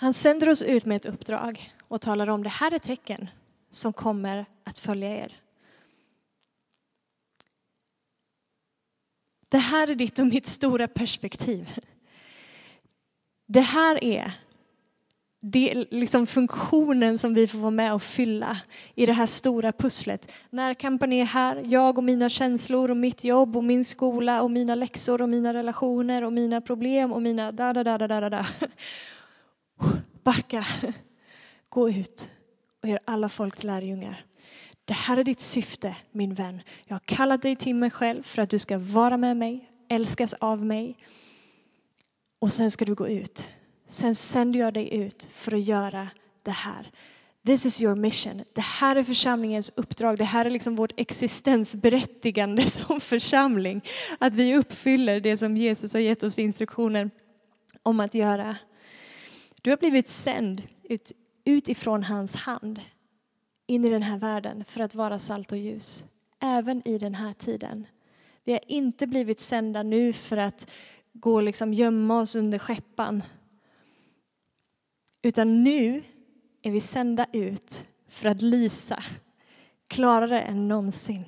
Han 0.00 0.12
sänder 0.12 0.48
oss 0.48 0.62
ut 0.62 0.84
med 0.84 0.96
ett 0.96 1.06
uppdrag 1.06 1.72
och 1.88 2.00
talar 2.00 2.28
om 2.28 2.42
det 2.42 2.48
här 2.48 2.74
är 2.74 2.78
tecken 2.78 3.28
som 3.70 3.92
kommer 3.92 4.46
att 4.64 4.78
följa 4.78 5.16
er. 5.16 5.36
Det 9.48 9.58
här 9.58 9.90
är 9.90 9.94
ditt 9.94 10.18
och 10.18 10.26
mitt 10.26 10.46
stora 10.46 10.88
perspektiv. 10.88 11.78
Det 13.46 13.60
här 13.60 14.04
är 14.04 14.32
det, 15.40 15.74
liksom 15.90 16.26
funktionen 16.26 17.18
som 17.18 17.34
vi 17.34 17.46
får 17.46 17.58
vara 17.58 17.70
med 17.70 17.94
och 17.94 18.02
fylla 18.02 18.56
i 18.94 19.06
det 19.06 19.12
här 19.12 19.26
stora 19.26 19.72
pusslet. 19.72 20.32
Närkampen 20.50 21.12
är 21.12 21.24
här, 21.24 21.62
jag 21.66 21.98
och 21.98 22.04
mina 22.04 22.28
känslor 22.28 22.90
och 22.90 22.96
mitt 22.96 23.24
jobb 23.24 23.56
och 23.56 23.64
min 23.64 23.84
skola 23.84 24.42
och 24.42 24.50
mina 24.50 24.74
läxor 24.74 25.22
och 25.22 25.28
mina 25.28 25.54
relationer 25.54 26.24
och 26.24 26.32
mina 26.32 26.60
problem 26.60 27.12
och 27.12 27.22
mina 27.22 27.52
da 27.52 27.72
da 27.72 27.84
da 27.84 27.98
da 27.98 28.20
da 28.20 28.30
da. 28.30 28.46
Backa, 30.24 30.66
gå 31.68 31.90
ut 31.90 32.30
och 32.82 32.88
gör 32.88 33.00
alla 33.04 33.28
folk 33.28 33.56
till 33.56 33.66
lärjungar. 33.66 34.24
Det 34.84 34.94
här 34.94 35.16
är 35.16 35.24
ditt 35.24 35.40
syfte 35.40 35.96
min 36.12 36.34
vän. 36.34 36.62
Jag 36.84 36.94
har 36.94 37.00
kallat 37.04 37.42
dig 37.42 37.56
till 37.56 37.74
mig 37.74 37.90
själv 37.90 38.22
för 38.22 38.42
att 38.42 38.50
du 38.50 38.58
ska 38.58 38.78
vara 38.78 39.16
med 39.16 39.36
mig, 39.36 39.70
älskas 39.88 40.34
av 40.34 40.64
mig. 40.64 40.96
Och 42.40 42.52
sen 42.52 42.70
ska 42.70 42.84
du 42.84 42.94
gå 42.94 43.08
ut. 43.08 43.54
Sen 43.88 44.14
sänder 44.14 44.60
jag 44.60 44.74
dig 44.74 44.94
ut 44.94 45.28
för 45.30 45.54
att 45.54 45.64
göra 45.64 46.08
det 46.44 46.50
här. 46.50 46.90
This 47.46 47.66
is 47.66 47.82
your 47.82 47.94
mission. 47.94 48.44
Det 48.52 48.60
här 48.60 48.96
är 48.96 49.04
församlingens 49.04 49.72
uppdrag. 49.76 50.18
Det 50.18 50.24
här 50.24 50.44
är 50.44 50.50
liksom 50.50 50.76
vårt 50.76 51.00
existensberättigande 51.00 52.62
som 52.66 53.00
församling. 53.00 53.84
Att 54.18 54.34
vi 54.34 54.56
uppfyller 54.56 55.20
det 55.20 55.36
som 55.36 55.56
Jesus 55.56 55.92
har 55.92 56.00
gett 56.00 56.22
oss 56.22 56.38
instruktioner 56.38 57.10
om 57.82 58.00
att 58.00 58.14
göra. 58.14 58.56
Du 59.62 59.70
har 59.70 59.76
blivit 59.76 60.08
sänd 60.08 60.62
ut, 60.82 61.12
utifrån 61.44 62.04
hans 62.04 62.36
hand 62.36 62.80
in 63.66 63.84
i 63.84 63.90
den 63.90 64.02
här 64.02 64.18
världen 64.18 64.64
för 64.64 64.80
att 64.80 64.94
vara 64.94 65.18
salt 65.18 65.52
och 65.52 65.58
ljus, 65.58 66.06
även 66.40 66.88
i 66.88 66.98
den 66.98 67.14
här 67.14 67.32
tiden. 67.32 67.86
Vi 68.44 68.52
har 68.52 68.60
inte 68.66 69.06
blivit 69.06 69.40
sända 69.40 69.82
nu 69.82 70.12
för 70.12 70.36
att 70.36 70.70
gå 71.12 71.34
och 71.34 71.42
liksom 71.42 71.74
gömma 71.74 72.20
oss 72.20 72.36
under 72.36 72.58
skeppan. 72.58 73.22
Utan 75.22 75.64
nu 75.64 76.02
är 76.62 76.70
vi 76.70 76.80
sända 76.80 77.26
ut 77.32 77.86
för 78.08 78.28
att 78.28 78.42
lysa 78.42 79.04
klarare 79.86 80.42
än 80.42 80.68
någonsin. 80.68 81.24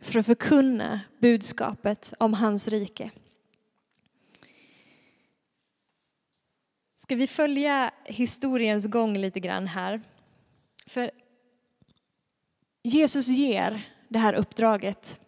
För 0.00 0.18
att 0.18 0.26
förkunna 0.26 1.00
budskapet 1.18 2.14
om 2.18 2.34
hans 2.34 2.68
rike. 2.68 3.10
Ska 7.02 7.16
vi 7.16 7.26
följa 7.26 7.90
historiens 8.04 8.86
gång 8.86 9.18
lite 9.18 9.40
grann 9.40 9.66
här? 9.66 10.00
För 10.86 11.10
Jesus 12.82 13.28
ger 13.28 13.88
det 14.08 14.18
här 14.18 14.34
uppdraget. 14.34 15.20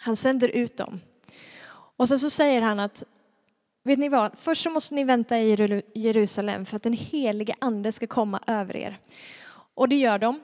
Han 0.00 0.16
sänder 0.16 0.48
ut 0.48 0.76
dem. 0.76 1.00
Och 1.72 2.08
sen 2.08 2.18
så 2.18 2.30
säger 2.30 2.62
han 2.62 2.80
att, 2.80 3.04
vet 3.84 3.98
ni 3.98 4.08
vad, 4.08 4.38
först 4.38 4.62
så 4.62 4.70
måste 4.70 4.94
ni 4.94 5.04
vänta 5.04 5.38
i 5.38 5.82
Jerusalem 5.94 6.66
för 6.66 6.76
att 6.76 6.82
den 6.82 6.92
helige 6.92 7.54
ande 7.58 7.92
ska 7.92 8.06
komma 8.06 8.40
över 8.46 8.76
er. 8.76 8.98
Och 9.74 9.88
det 9.88 9.96
gör 9.96 10.18
de. 10.18 10.40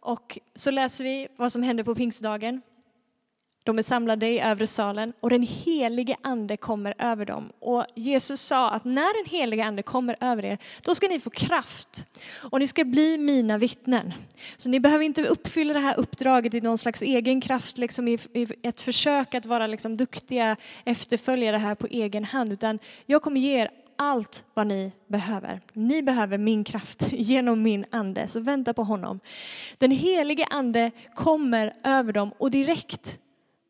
Och 0.00 0.38
så 0.54 0.70
läser 0.70 1.04
vi 1.04 1.28
vad 1.36 1.52
som 1.52 1.62
händer 1.62 1.84
på 1.84 1.94
pingstdagen. 1.94 2.62
De 3.64 3.78
är 3.78 3.82
samlade 3.82 4.28
i 4.28 4.40
övre 4.40 4.66
salen 4.66 5.12
och 5.20 5.30
den 5.30 5.42
helige 5.42 6.16
ande 6.22 6.56
kommer 6.56 6.94
över 6.98 7.26
dem. 7.26 7.52
Och 7.58 7.86
Jesus 7.94 8.40
sa 8.40 8.70
att 8.70 8.84
när 8.84 9.22
den 9.22 9.30
helige 9.30 9.64
ande 9.64 9.82
kommer 9.82 10.16
över 10.20 10.44
er, 10.44 10.58
då 10.82 10.94
ska 10.94 11.08
ni 11.08 11.20
få 11.20 11.30
kraft 11.30 12.06
och 12.34 12.58
ni 12.58 12.66
ska 12.66 12.84
bli 12.84 13.18
mina 13.18 13.58
vittnen. 13.58 14.12
Så 14.56 14.68
ni 14.68 14.80
behöver 14.80 15.04
inte 15.04 15.22
uppfylla 15.22 15.72
det 15.72 15.80
här 15.80 15.98
uppdraget 15.98 16.54
i 16.54 16.60
någon 16.60 16.78
slags 16.78 17.02
egen 17.02 17.40
kraft, 17.40 17.78
liksom 17.78 18.08
i, 18.08 18.18
ett 18.62 18.80
försök 18.80 19.34
att 19.34 19.46
vara 19.46 19.66
liksom 19.66 19.96
duktiga 19.96 20.56
efterföljare 20.84 21.56
här 21.56 21.74
på 21.74 21.86
egen 21.86 22.24
hand, 22.24 22.52
utan 22.52 22.78
jag 23.06 23.22
kommer 23.22 23.40
ge 23.40 23.60
er 23.60 23.70
allt 23.96 24.44
vad 24.54 24.66
ni 24.66 24.92
behöver. 25.08 25.60
Ni 25.72 26.02
behöver 26.02 26.38
min 26.38 26.64
kraft 26.64 27.02
genom 27.12 27.62
min 27.62 27.84
ande, 27.90 28.28
så 28.28 28.40
vänta 28.40 28.74
på 28.74 28.84
honom. 28.84 29.20
Den 29.78 29.90
helige 29.90 30.46
ande 30.50 30.90
kommer 31.14 31.74
över 31.84 32.12
dem 32.12 32.32
och 32.38 32.50
direkt 32.50 33.18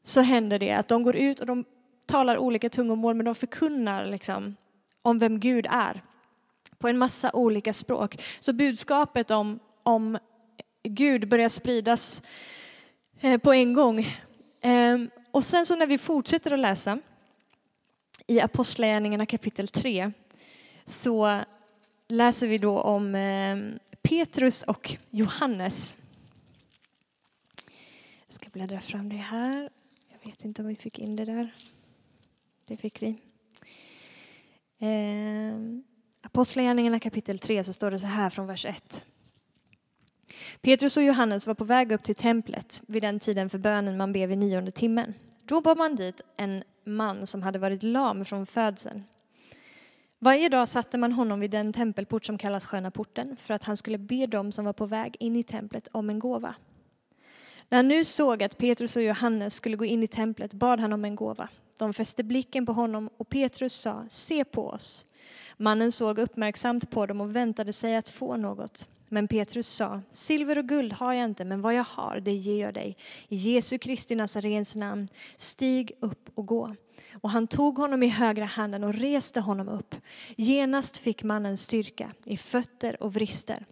så 0.02 0.20
händer 0.20 0.58
det 0.58 0.72
att 0.72 0.88
de 0.88 1.02
går 1.02 1.16
ut 1.16 1.40
och 1.40 1.46
de 1.46 1.64
talar 2.06 2.38
olika 2.38 2.70
tungomål 2.70 3.14
men 3.14 3.24
de 3.24 3.34
förkunnar 3.34 4.06
liksom 4.06 4.56
om 5.02 5.18
vem 5.18 5.40
Gud 5.40 5.66
är 5.70 6.02
på 6.78 6.88
en 6.88 6.98
massa 6.98 7.30
olika 7.32 7.72
språk. 7.72 8.22
Så 8.40 8.52
budskapet 8.52 9.30
om, 9.30 9.58
om 9.82 10.18
Gud 10.82 11.28
börjar 11.28 11.48
spridas 11.48 12.22
eh, 13.20 13.38
på 13.38 13.52
en 13.52 13.74
gång. 13.74 14.06
Ehm, 14.60 15.10
och 15.30 15.44
sen 15.44 15.66
så 15.66 15.76
när 15.76 15.86
vi 15.86 15.98
fortsätter 15.98 16.52
att 16.52 16.58
läsa 16.58 16.98
i 18.26 18.40
Apostlagärningarna 18.40 19.26
kapitel 19.26 19.68
3 19.68 20.12
så 20.84 21.40
läser 22.08 22.46
vi 22.46 22.58
då 22.58 22.80
om 22.80 23.14
ehm, 23.14 23.78
Petrus 24.02 24.62
och 24.62 24.96
Johannes. 25.10 25.96
Jag 28.26 28.34
ska 28.34 28.48
bläddra 28.52 28.80
fram 28.80 29.08
det 29.08 29.16
här. 29.16 29.70
Jag 30.22 30.30
vet 30.30 30.44
inte 30.44 30.62
om 30.62 30.68
vi 30.68 30.76
fick 30.76 30.98
in 30.98 31.16
det 31.16 31.24
där. 31.24 31.54
Det 32.66 32.76
fick 32.76 33.02
vi. 33.02 33.08
Eh, 34.78 35.54
Apostlagärningarna 36.22 37.00
kapitel 37.00 37.38
3 37.38 37.64
så 37.64 37.72
står 37.72 37.90
det 37.90 37.98
så 37.98 38.06
här 38.06 38.30
från 38.30 38.46
vers 38.46 38.66
1. 38.66 39.04
Petrus 40.60 40.96
och 40.96 41.02
Johannes 41.02 41.46
var 41.46 41.54
på 41.54 41.64
väg 41.64 41.92
upp 41.92 42.02
till 42.02 42.14
templet 42.14 42.82
vid 42.86 43.02
den 43.02 43.20
tiden 43.20 43.48
för 43.48 43.58
bönen 43.58 43.96
man 43.96 44.12
ber 44.12 44.26
vid 44.26 44.38
nionde 44.38 44.70
timmen. 44.70 45.14
Då 45.44 45.60
bar 45.60 45.74
man 45.74 45.96
dit 45.96 46.20
en 46.36 46.64
man 46.84 47.26
som 47.26 47.42
hade 47.42 47.58
varit 47.58 47.82
lam 47.82 48.24
från 48.24 48.46
födseln. 48.46 49.04
Varje 50.18 50.48
dag 50.48 50.68
satte 50.68 50.98
man 50.98 51.12
honom 51.12 51.40
vid 51.40 51.50
den 51.50 51.72
tempelport 51.72 52.24
som 52.24 52.38
kallas 52.38 52.66
Sköna 52.66 52.90
porten 52.90 53.36
för 53.36 53.54
att 53.54 53.64
han 53.64 53.76
skulle 53.76 53.98
be 53.98 54.26
dem 54.26 54.52
som 54.52 54.64
var 54.64 54.72
på 54.72 54.86
väg 54.86 55.16
in 55.18 55.36
i 55.36 55.42
templet 55.42 55.88
om 55.92 56.10
en 56.10 56.18
gåva. 56.18 56.54
När 57.72 57.76
han 57.76 57.88
nu 57.88 58.04
såg 58.04 58.42
att 58.42 58.58
Petrus 58.58 58.96
och 58.96 59.02
Johannes 59.02 59.54
skulle 59.54 59.76
gå 59.76 59.84
in 59.84 60.02
i 60.02 60.06
templet 60.06 60.54
bad 60.54 60.80
han 60.80 60.92
om 60.92 61.04
en 61.04 61.16
gåva. 61.16 61.48
De 61.78 61.94
fäste 61.94 62.22
blicken 62.22 62.66
på 62.66 62.72
honom 62.72 63.10
och 63.16 63.28
Petrus 63.28 63.74
sa, 63.74 64.04
se 64.08 64.44
på 64.44 64.68
oss. 64.68 65.06
Mannen 65.56 65.92
såg 65.92 66.18
uppmärksamt 66.18 66.90
på 66.90 67.06
dem 67.06 67.20
och 67.20 67.36
väntade 67.36 67.72
sig 67.72 67.96
att 67.96 68.08
få 68.08 68.36
något. 68.36 68.88
Men 69.08 69.28
Petrus 69.28 69.68
sa, 69.68 70.00
silver 70.10 70.58
och 70.58 70.68
guld 70.68 70.92
har 70.92 71.12
jag 71.12 71.24
inte, 71.24 71.44
men 71.44 71.60
vad 71.60 71.74
jag 71.74 71.84
har, 71.84 72.20
det 72.20 72.32
ger 72.32 72.64
jag 72.64 72.74
dig. 72.74 72.96
I 73.28 73.36
Jesu 73.36 73.78
Kristi 73.78 74.14
Nazarens 74.14 74.76
namn, 74.76 75.08
stig 75.36 75.92
upp 76.00 76.30
och 76.34 76.46
gå. 76.46 76.74
Och 77.12 77.30
han 77.30 77.46
tog 77.46 77.78
honom 77.78 78.02
i 78.02 78.08
högra 78.08 78.44
handen 78.44 78.84
och 78.84 78.94
reste 78.94 79.40
honom 79.40 79.68
upp. 79.68 79.94
Genast 80.36 80.98
fick 80.98 81.22
mannen 81.22 81.56
styrka 81.56 82.12
i 82.24 82.36
fötter 82.36 83.02
och 83.02 83.14
vrister. 83.14 83.64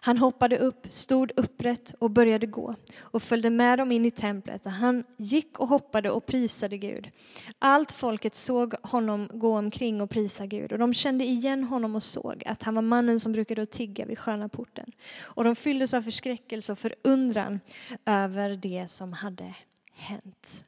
Han 0.00 0.18
hoppade 0.18 0.58
upp, 0.58 0.86
stod 0.88 1.32
upprätt 1.36 1.94
och 1.98 2.10
började 2.10 2.46
gå 2.46 2.74
och 3.00 3.22
följde 3.22 3.50
med 3.50 3.78
dem 3.78 3.92
in 3.92 4.04
i 4.04 4.10
templet. 4.10 4.66
Och 4.66 4.72
han 4.72 5.04
gick 5.16 5.58
och 5.58 5.68
hoppade 5.68 6.10
och 6.10 6.26
prisade 6.26 6.78
Gud. 6.78 7.10
Allt 7.58 7.92
folket 7.92 8.34
såg 8.34 8.74
honom 8.82 9.30
gå 9.32 9.58
omkring 9.58 10.00
och 10.00 10.10
prisa 10.10 10.46
Gud 10.46 10.72
och 10.72 10.78
de 10.78 10.94
kände 10.94 11.24
igen 11.24 11.64
honom 11.64 11.94
och 11.94 12.02
såg 12.02 12.42
att 12.46 12.62
han 12.62 12.74
var 12.74 12.82
mannen 12.82 13.20
som 13.20 13.32
brukade 13.32 13.66
tigga 13.66 14.06
vid 14.06 14.18
sköna 14.18 14.48
porten. 14.48 14.92
Och 15.20 15.44
de 15.44 15.56
fylldes 15.56 15.94
av 15.94 16.02
förskräckelse 16.02 16.72
och 16.72 16.78
förundran 16.78 17.60
över 18.06 18.56
det 18.56 18.90
som 18.90 19.12
hade 19.12 19.54
hänt. 19.92 20.64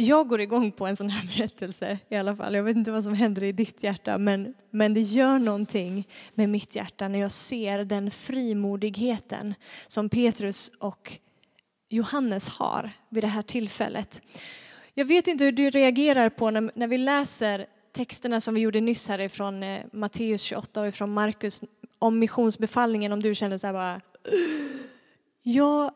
Jag 0.00 0.28
går 0.28 0.40
igång 0.40 0.72
på 0.72 0.86
en 0.86 0.96
sån 0.96 1.10
här 1.10 1.28
berättelse 1.36 1.98
i 2.08 2.16
alla 2.16 2.36
fall. 2.36 2.54
Jag 2.54 2.62
vet 2.62 2.76
inte 2.76 2.90
vad 2.90 3.04
som 3.04 3.14
händer 3.14 3.44
i 3.44 3.52
ditt 3.52 3.82
hjärta, 3.82 4.18
men, 4.18 4.54
men 4.70 4.94
det 4.94 5.00
gör 5.00 5.38
någonting 5.38 6.08
med 6.34 6.48
mitt 6.48 6.76
hjärta 6.76 7.08
när 7.08 7.18
jag 7.18 7.32
ser 7.32 7.84
den 7.84 8.10
frimodigheten 8.10 9.54
som 9.86 10.08
Petrus 10.08 10.72
och 10.80 11.18
Johannes 11.88 12.48
har 12.48 12.90
vid 13.08 13.24
det 13.24 13.28
här 13.28 13.42
tillfället. 13.42 14.22
Jag 14.94 15.04
vet 15.04 15.28
inte 15.28 15.44
hur 15.44 15.52
du 15.52 15.70
reagerar 15.70 16.28
på 16.28 16.50
när, 16.50 16.70
när 16.74 16.88
vi 16.88 16.98
läser 16.98 17.66
texterna 17.92 18.40
som 18.40 18.54
vi 18.54 18.60
gjorde 18.60 18.80
nyss 18.80 19.08
härifrån 19.08 19.62
eh, 19.62 19.80
Matteus 19.92 20.42
28 20.42 20.80
och 20.80 20.88
ifrån 20.88 21.12
Markus 21.12 21.64
om 21.98 22.18
missionsbefallningen, 22.18 23.12
om 23.12 23.22
du 23.22 23.34
känner 23.34 23.58
så 23.58 23.66
här 23.66 23.74
bara 23.74 24.00
jag 25.42 25.90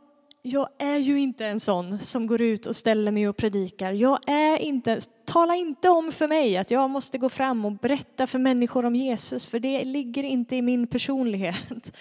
jag 0.47 0.69
är 0.79 0.97
ju 0.97 1.21
inte 1.21 1.47
en 1.47 1.61
sån 1.61 1.99
som 1.99 2.27
går 2.27 2.41
ut 2.41 2.67
och 2.67 2.77
ställer 2.77 3.13
mig 3.13 3.29
och 3.29 3.37
predikar. 3.37 3.93
Jag 3.93 4.19
är 4.27 4.59
inte, 4.59 4.99
tala 5.25 5.57
inte 5.57 5.89
om 5.89 6.13
för 6.13 6.29
mig 6.29 6.57
att 6.57 6.71
jag 6.71 6.91
måste 6.91 7.19
gå 7.19 7.29
fram 7.29 7.65
och 7.65 7.73
berätta 7.73 8.27
för 8.27 8.39
människor 8.39 8.85
om 8.85 8.97
Jesus, 8.97 9.47
för 9.47 9.59
det 9.59 9.85
ligger 9.85 10.23
inte 10.23 10.57
i 10.57 10.63
min 10.63 10.87
personlighet. 10.87 11.97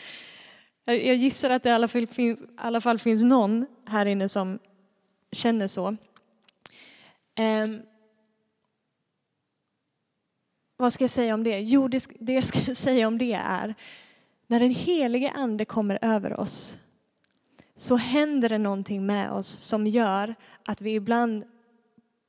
Jag 0.86 1.16
gissar 1.16 1.50
att 1.50 1.64
det 1.64 1.70
i 1.70 1.72
alla 1.72 1.88
fall, 1.88 2.04
i 2.04 2.36
alla 2.58 2.82
fall 2.82 3.00
finns 3.00 3.24
någon 3.24 3.66
här 3.86 4.06
inne 4.06 4.30
som 4.30 4.60
känner 5.32 5.68
så. 5.68 5.88
Um, 7.40 7.82
vad 10.78 10.94
ska 10.94 11.04
jag 11.04 11.12
säga 11.12 11.34
om 11.34 11.44
det? 11.44 11.60
Jo, 11.60 11.88
det, 11.88 12.04
det 12.20 12.34
jag 12.34 12.44
ska 12.44 12.60
säga 12.76 13.08
om 13.08 13.18
det 13.18 13.34
är 13.34 13.76
när 14.48 14.60
den 14.60 14.72
helige 14.72 15.32
ande 15.32 15.66
kommer 15.66 16.00
över 16.02 16.40
oss 16.40 16.76
så 17.84 17.96
händer 17.96 18.50
det 18.50 18.58
någonting 18.58 19.06
med 19.06 19.32
oss 19.32 19.48
som 19.48 19.88
gör 19.88 20.36
att 20.66 20.82
vi 20.82 20.94
ibland 20.94 21.44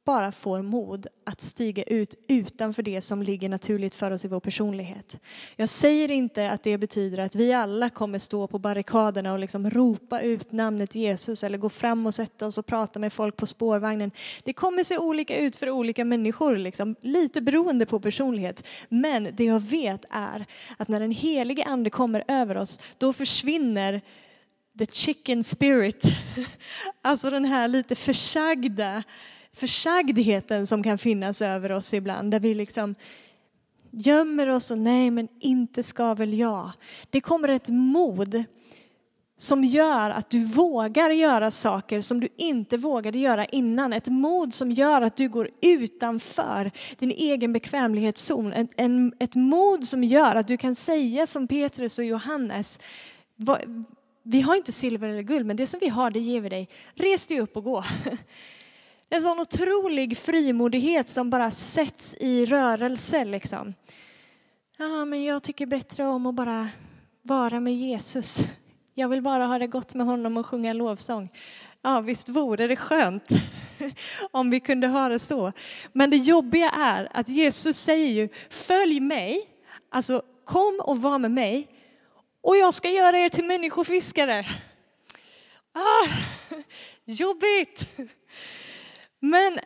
bara 0.04 0.32
får 0.32 0.62
mod 0.62 1.06
att 1.24 1.40
stiga 1.40 1.82
ut 1.82 2.14
utanför 2.28 2.82
det 2.82 3.00
som 3.00 3.22
ligger 3.22 3.48
naturligt 3.48 3.94
för 3.94 4.10
oss 4.10 4.24
i 4.24 4.28
vår 4.28 4.40
personlighet. 4.40 5.20
Jag 5.56 5.68
säger 5.68 6.10
inte 6.10 6.50
att 6.50 6.62
det 6.62 6.78
betyder 6.78 7.18
att 7.18 7.36
vi 7.36 7.52
alla 7.52 7.90
kommer 7.90 8.18
stå 8.18 8.46
på 8.46 8.58
barrikaderna 8.58 9.32
och 9.32 9.38
liksom 9.38 9.70
ropa 9.70 10.20
ut 10.20 10.52
namnet 10.52 10.94
Jesus 10.94 11.44
eller 11.44 11.58
gå 11.58 11.68
fram 11.68 12.06
och 12.06 12.14
sätta 12.14 12.46
oss 12.46 12.58
och 12.58 12.66
prata 12.66 12.98
med 12.98 13.12
folk 13.12 13.36
på 13.36 13.46
spårvagnen. 13.46 14.10
Det 14.44 14.52
kommer 14.52 14.84
se 14.84 14.98
olika 14.98 15.38
ut 15.38 15.56
för 15.56 15.70
olika 15.70 16.04
människor, 16.04 16.56
liksom, 16.56 16.96
lite 17.00 17.40
beroende 17.40 17.86
på 17.86 18.00
personlighet. 18.00 18.66
Men 18.88 19.28
det 19.32 19.44
jag 19.44 19.60
vet 19.60 20.04
är 20.10 20.46
att 20.76 20.88
när 20.88 21.00
den 21.00 21.12
helige 21.12 21.64
ande 21.64 21.90
kommer 21.90 22.24
över 22.28 22.56
oss, 22.56 22.80
då 22.98 23.12
försvinner 23.12 24.00
the 24.78 24.86
chicken 24.86 25.44
spirit. 25.44 26.04
Alltså 27.02 27.30
den 27.30 27.44
här 27.44 27.68
lite 27.68 27.94
försagda, 27.94 29.02
försagdheten 29.52 30.66
som 30.66 30.82
kan 30.82 30.98
finnas 30.98 31.42
över 31.42 31.72
oss 31.72 31.94
ibland. 31.94 32.30
Där 32.30 32.40
vi 32.40 32.54
liksom 32.54 32.94
gömmer 33.90 34.48
oss 34.48 34.70
och 34.70 34.78
nej 34.78 35.10
men 35.10 35.28
inte 35.40 35.82
ska 35.82 36.14
väl 36.14 36.38
jag. 36.38 36.70
Det 37.10 37.20
kommer 37.20 37.48
ett 37.48 37.68
mod 37.68 38.44
som 39.36 39.64
gör 39.64 40.10
att 40.10 40.30
du 40.30 40.44
vågar 40.44 41.10
göra 41.10 41.50
saker 41.50 42.00
som 42.00 42.20
du 42.20 42.28
inte 42.36 42.76
vågade 42.76 43.18
göra 43.18 43.44
innan. 43.44 43.92
Ett 43.92 44.08
mod 44.08 44.54
som 44.54 44.70
gör 44.70 45.02
att 45.02 45.16
du 45.16 45.28
går 45.28 45.50
utanför 45.62 46.70
din 46.98 47.10
egen 47.10 47.52
bekvämlighetszon. 47.52 48.52
Ett, 48.52 48.70
en, 48.76 49.12
ett 49.18 49.34
mod 49.34 49.84
som 49.84 50.04
gör 50.04 50.34
att 50.34 50.48
du 50.48 50.56
kan 50.56 50.74
säga 50.74 51.26
som 51.26 51.48
Petrus 51.48 51.98
och 51.98 52.04
Johannes, 52.04 52.80
vi 54.26 54.40
har 54.40 54.56
inte 54.56 54.72
silver 54.72 55.08
eller 55.08 55.22
guld, 55.22 55.46
men 55.46 55.56
det 55.56 55.66
som 55.66 55.80
vi 55.80 55.88
har 55.88 56.10
det 56.10 56.20
ger 56.20 56.40
vi 56.40 56.48
dig. 56.48 56.68
Res 56.94 57.26
dig 57.26 57.40
upp 57.40 57.56
och 57.56 57.64
gå. 57.64 57.84
En 59.08 59.22
sån 59.22 59.40
otrolig 59.40 60.18
frimodighet 60.18 61.08
som 61.08 61.30
bara 61.30 61.50
sätts 61.50 62.16
i 62.20 62.46
rörelse 62.46 63.24
liksom. 63.24 63.74
Ja, 64.76 65.04
men 65.04 65.24
jag 65.24 65.42
tycker 65.42 65.66
bättre 65.66 66.04
om 66.04 66.26
att 66.26 66.34
bara 66.34 66.68
vara 67.22 67.60
med 67.60 67.76
Jesus. 67.76 68.42
Jag 68.94 69.08
vill 69.08 69.22
bara 69.22 69.46
ha 69.46 69.58
det 69.58 69.66
gott 69.66 69.94
med 69.94 70.06
honom 70.06 70.36
och 70.36 70.46
sjunga 70.46 70.72
lovsång. 70.72 71.28
Ja, 71.82 72.00
visst 72.00 72.28
vore 72.28 72.66
det 72.66 72.76
skönt 72.76 73.28
om 74.30 74.50
vi 74.50 74.60
kunde 74.60 74.86
ha 74.86 75.08
det 75.08 75.18
så. 75.18 75.52
Men 75.92 76.10
det 76.10 76.16
jobbiga 76.16 76.70
är 76.70 77.08
att 77.12 77.28
Jesus 77.28 77.76
säger 77.76 78.08
ju, 78.08 78.28
följ 78.50 79.00
mig, 79.00 79.48
alltså 79.90 80.22
kom 80.44 80.80
och 80.84 81.02
var 81.02 81.18
med 81.18 81.30
mig 81.30 81.68
och 82.44 82.56
jag 82.56 82.74
ska 82.74 82.90
göra 82.90 83.18
er 83.18 83.28
till 83.28 83.44
människofiskare. 83.44 84.46
Ah, 85.72 86.08
jobbigt! 87.04 87.86
Men 89.20 89.58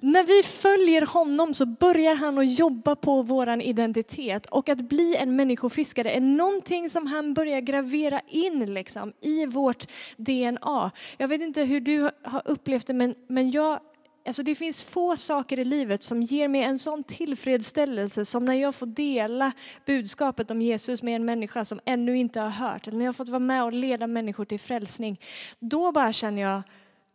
när 0.00 0.24
vi 0.24 0.42
följer 0.42 1.06
honom 1.06 1.54
så 1.54 1.66
börjar 1.66 2.14
han 2.14 2.38
att 2.38 2.58
jobba 2.58 2.96
på 2.96 3.22
vår 3.22 3.62
identitet 3.62 4.46
och 4.46 4.68
att 4.68 4.78
bli 4.78 5.16
en 5.16 5.36
människofiskare 5.36 6.10
är 6.10 6.20
någonting 6.20 6.90
som 6.90 7.06
han 7.06 7.34
börjar 7.34 7.60
gravera 7.60 8.20
in 8.28 8.74
liksom, 8.74 9.12
i 9.20 9.46
vårt 9.46 9.86
DNA. 10.16 10.90
Jag 11.16 11.28
vet 11.28 11.42
inte 11.42 11.62
hur 11.62 11.80
du 11.80 12.10
har 12.22 12.42
upplevt 12.44 12.86
det 12.86 12.94
men, 12.94 13.14
men 13.28 13.50
jag 13.50 13.80
Alltså 14.26 14.42
det 14.42 14.54
finns 14.54 14.82
få 14.82 15.16
saker 15.16 15.58
i 15.58 15.64
livet 15.64 16.02
som 16.02 16.22
ger 16.22 16.48
mig 16.48 16.62
en 16.62 16.78
sån 16.78 17.04
tillfredsställelse 17.04 18.24
som 18.24 18.44
när 18.44 18.54
jag 18.54 18.74
får 18.74 18.86
dela 18.86 19.52
budskapet 19.86 20.50
om 20.50 20.62
Jesus 20.62 21.02
med 21.02 21.16
en 21.16 21.24
människa 21.24 21.64
som 21.64 21.80
ännu 21.84 22.18
inte 22.18 22.40
har 22.40 22.50
hört. 22.50 22.86
Eller 22.86 22.98
när 22.98 23.04
jag 23.04 23.08
har 23.08 23.14
fått 23.14 23.28
vara 23.28 23.38
med 23.38 23.64
och 23.64 23.72
leda 23.72 24.06
människor 24.06 24.44
till 24.44 24.60
frälsning. 24.60 25.20
Då 25.58 25.92
bara 25.92 26.12
känner 26.12 26.42
jag, 26.42 26.62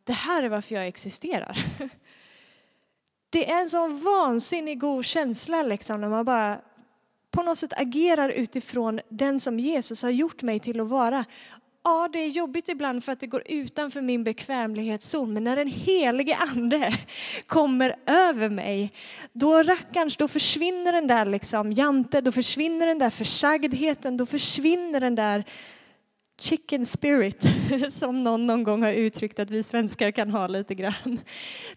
det 0.04 0.14
här 0.14 0.44
är 0.44 0.50
varför 0.50 0.76
jag 0.76 0.88
existerar. 0.88 1.66
Det 3.30 3.52
är 3.52 3.62
en 3.62 3.70
sån 3.70 4.04
vansinnig 4.04 4.80
god 4.80 5.06
känsla 5.06 5.64
liksom 5.64 6.02
när 6.02 6.10
man 6.10 6.26
bara 6.26 6.58
på 7.32 7.44
något 7.44 7.58
sätt 7.58 7.74
agerar 7.78 8.30
utifrån 8.30 9.00
den 9.10 9.40
som 9.40 9.60
Jesus 9.60 10.04
har 10.04 10.10
gjort 10.10 10.42
mig 10.42 10.60
till 10.60 10.80
att 10.80 10.88
vara. 10.88 11.26
Ja, 11.84 12.10
det 12.14 12.20
är 12.20 12.28
jobbigt 12.28 12.70
ibland 12.70 13.04
för 13.04 13.12
att 13.12 13.20
det 13.20 13.28
går 13.28 13.44
utanför 13.46 14.02
min 14.02 14.24
bekvämlighetszon, 14.24 15.34
men 15.34 15.44
när 15.44 15.56
den 15.56 15.68
helige 15.68 16.36
ande 16.36 16.92
kommer 17.46 17.96
över 18.06 18.50
mig, 18.50 18.92
då 19.34 19.64
rackarns, 19.64 20.18
då 20.18 20.28
försvinner 20.28 20.92
den 20.92 21.08
där 21.08 21.26
liksom 21.26 21.72
jante, 21.72 22.22
då 22.22 22.32
försvinner 22.32 22.88
den 22.88 23.00
där 23.00 23.10
försagdheten, 23.10 24.18
då 24.18 24.26
försvinner 24.26 25.00
den 25.00 25.16
där 25.16 25.44
chicken 26.40 26.86
spirit 26.86 27.46
som 27.90 28.24
någon 28.24 28.48
någon 28.48 28.64
gång 28.64 28.84
har 28.84 28.92
uttryckt 28.92 29.40
att 29.40 29.50
vi 29.50 29.64
svenskar 29.64 30.12
kan 30.12 30.30
ha 30.30 30.48
lite 30.48 30.76
grann. 30.76 30.94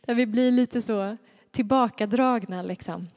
Där 0.00 0.14
vi 0.14 0.26
blir 0.26 0.50
lite 0.50 0.82
så 0.82 1.16
tillbakadragna 1.50 2.62
liksom. 2.62 3.08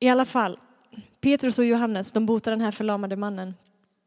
I 0.00 0.08
alla 0.08 0.24
fall, 0.24 0.58
Petrus 1.20 1.58
och 1.58 1.64
Johannes, 1.64 2.12
de 2.12 2.26
botar 2.26 2.50
den 2.50 2.60
här 2.60 2.70
förlamade 2.70 3.16
mannen. 3.16 3.54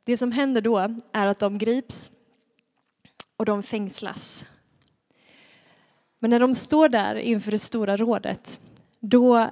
Det 0.04 0.18
som 0.18 0.32
händer 0.32 0.62
då 0.62 0.96
är 1.12 1.28
att 1.28 1.40
de 1.40 1.58
grips 1.58 2.12
och 3.38 3.46
de 3.46 3.64
fängslas. 3.64 4.46
Men 6.20 6.30
när 6.30 6.40
de 6.40 6.56
står 6.56 6.90
där 6.90 7.16
inför 7.16 7.52
det 7.52 7.60
stora 7.60 7.98
rådet, 7.98 8.62
då 9.00 9.50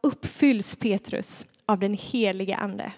uppfylls 0.00 0.76
Petrus 0.76 1.46
av 1.66 1.78
den 1.78 1.94
helige 1.94 2.56
ande. 2.56 2.92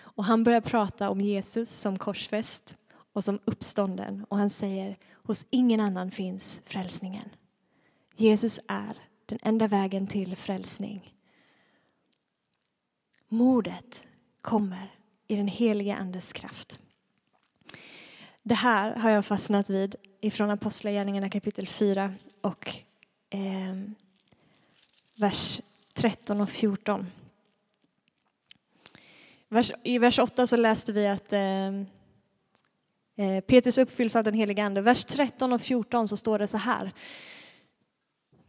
Och 0.00 0.24
han 0.24 0.44
börjar 0.44 0.60
prata 0.60 1.10
om 1.10 1.20
Jesus 1.20 1.70
som 1.70 1.98
korsfäst 1.98 2.74
och 3.12 3.24
som 3.24 3.38
uppstånden. 3.44 4.24
Och 4.28 4.38
han 4.38 4.50
säger, 4.50 4.96
hos 5.12 5.46
ingen 5.50 5.80
annan 5.80 6.10
finns 6.10 6.60
frälsningen. 6.66 7.30
Jesus 8.16 8.60
är 8.68 8.98
den 9.26 9.38
enda 9.42 9.68
vägen 9.68 10.06
till 10.06 10.36
frälsning. 10.36 11.14
Modet 13.28 14.06
kommer 14.40 14.97
i 15.28 15.36
den 15.36 15.48
heliga 15.48 15.96
Andes 15.96 16.32
kraft. 16.32 16.78
Det 18.42 18.54
här 18.54 18.96
har 18.96 19.10
jag 19.10 19.24
fastnat 19.24 19.70
vid 19.70 19.96
ifrån 20.20 20.50
Apostlagärningarna 20.50 21.28
kapitel 21.28 21.66
4 21.66 22.14
och 22.40 22.74
eh, 23.30 23.76
vers 25.16 25.60
13 25.94 26.40
och 26.40 26.50
14. 26.50 27.06
I 29.82 29.98
vers 29.98 30.18
8 30.18 30.46
så 30.46 30.56
läste 30.56 30.92
vi 30.92 31.06
att 31.06 31.32
eh, 31.32 31.68
eh 33.26 33.40
Petrus 33.46 33.78
uppfylls 33.78 34.16
av 34.16 34.24
den 34.24 34.34
heliga 34.34 34.64
Ande. 34.64 34.80
Vers 34.80 35.04
13 35.04 35.52
och 35.52 35.60
14 35.60 36.08
så 36.08 36.16
står 36.16 36.38
det 36.38 36.46
så 36.46 36.58
här. 36.58 36.92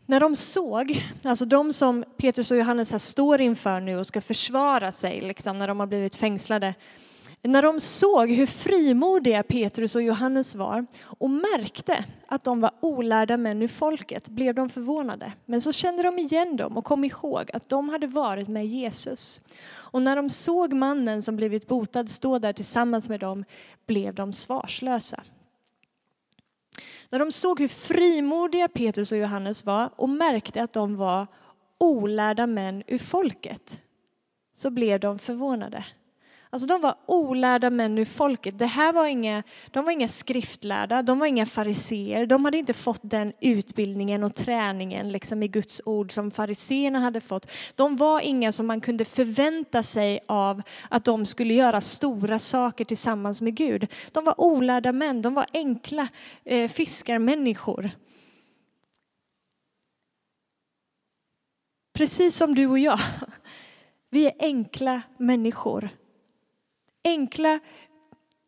När 0.10 0.20
de 0.20 0.36
såg, 0.36 1.04
alltså 1.24 1.46
de 1.46 1.74
som 1.74 2.04
Petrus 2.18 2.52
och 2.52 2.58
Johannes 2.58 2.92
här 2.92 3.00
står 3.00 3.42
inför 3.42 3.80
nu 3.80 3.98
och 3.98 4.06
ska 4.06 4.22
försvara 4.22 4.92
sig, 4.92 5.22
liksom, 5.22 5.58
när 5.58 5.68
de 5.68 5.80
har 5.80 5.88
blivit 5.88 6.16
fängslade. 6.16 6.74
När 7.42 7.64
de 7.64 7.80
såg 7.80 8.30
hur 8.30 8.46
frimodiga 8.46 9.44
Petrus 9.44 9.96
och 9.96 10.02
Johannes 10.02 10.56
var 10.56 10.86
och 11.02 11.30
märkte 11.30 12.04
att 12.28 12.44
de 12.44 12.62
var 12.62 12.72
olärda 12.80 13.38
män 13.38 13.62
ur 13.62 13.68
folket 13.68 14.30
blev 14.30 14.56
de 14.56 14.70
förvånade. 14.70 15.32
Men 15.46 15.62
så 15.62 15.72
kände 15.72 16.04
de 16.04 16.20
igen 16.20 16.58
dem 16.58 16.78
och 16.78 16.86
kom 16.86 17.04
ihåg 17.04 17.52
att 17.54 17.70
de 17.70 17.90
hade 17.90 18.08
varit 18.08 18.48
med 18.48 18.68
Jesus. 18.68 19.42
Och 19.72 20.02
när 20.02 20.16
de 20.16 20.30
såg 20.30 20.74
mannen 20.74 21.22
som 21.22 21.36
blivit 21.36 21.68
botad 21.68 22.10
stå 22.10 22.40
där 22.40 22.54
tillsammans 22.54 23.10
med 23.10 23.20
dem 23.20 23.44
blev 23.88 24.16
de 24.16 24.34
svarslösa. 24.34 25.24
När 27.12 27.20
de 27.20 27.32
såg 27.32 27.60
hur 27.60 27.68
frimodiga 27.68 28.68
Petrus 28.68 29.12
och 29.12 29.18
Johannes 29.18 29.66
var 29.66 29.90
och 29.96 30.10
märkte 30.10 30.64
att 30.64 30.74
de 30.74 30.96
var 30.96 31.28
olärda 31.80 32.48
män 32.48 32.84
ur 32.88 32.98
folket 32.98 33.82
så 34.54 34.70
blev 34.70 35.00
de 35.00 35.20
förvånade. 35.20 35.86
Alltså 36.52 36.68
de 36.68 36.82
var 36.82 36.96
olärda 37.06 37.70
män 37.70 37.98
ur 37.98 38.06
folket. 38.06 38.60
Det 38.60 38.66
här 38.66 38.94
var 38.94 39.08
inga, 39.08 39.44
de 39.72 39.86
var 39.86 39.92
inga 39.92 40.08
skriftlärda, 40.08 41.02
de 41.02 41.20
var 41.20 41.28
inga 41.28 41.46
fariseer. 41.46 42.26
De 42.26 42.46
hade 42.46 42.58
inte 42.58 42.74
fått 42.74 43.00
den 43.04 43.34
utbildningen 43.42 44.24
och 44.24 44.36
träningen 44.36 45.12
liksom 45.12 45.44
i 45.44 45.48
Guds 45.48 45.82
ord 45.86 46.12
som 46.12 46.32
fariseerna 46.32 47.00
hade 47.00 47.22
fått. 47.22 47.52
De 47.76 47.96
var 47.96 48.22
inga 48.22 48.52
som 48.52 48.68
man 48.68 48.82
kunde 48.82 49.06
förvänta 49.06 49.84
sig 49.84 50.20
av 50.28 50.62
att 50.90 51.06
de 51.06 51.26
skulle 51.26 51.54
göra 51.54 51.82
stora 51.82 52.40
saker 52.40 52.86
tillsammans 52.86 53.42
med 53.42 53.56
Gud. 53.56 53.94
De 54.12 54.26
var 54.26 54.42
olärda 54.42 54.92
män, 54.92 55.22
de 55.22 55.34
var 55.34 55.46
enkla 55.54 56.08
eh, 56.46 56.70
fiskarmänniskor. 56.70 57.92
Precis 61.94 62.36
som 62.36 62.56
du 62.56 62.68
och 62.68 62.80
jag. 62.80 63.00
Vi 64.10 64.26
är 64.26 64.34
enkla 64.40 65.02
människor 65.18 65.90
enkla, 67.04 67.60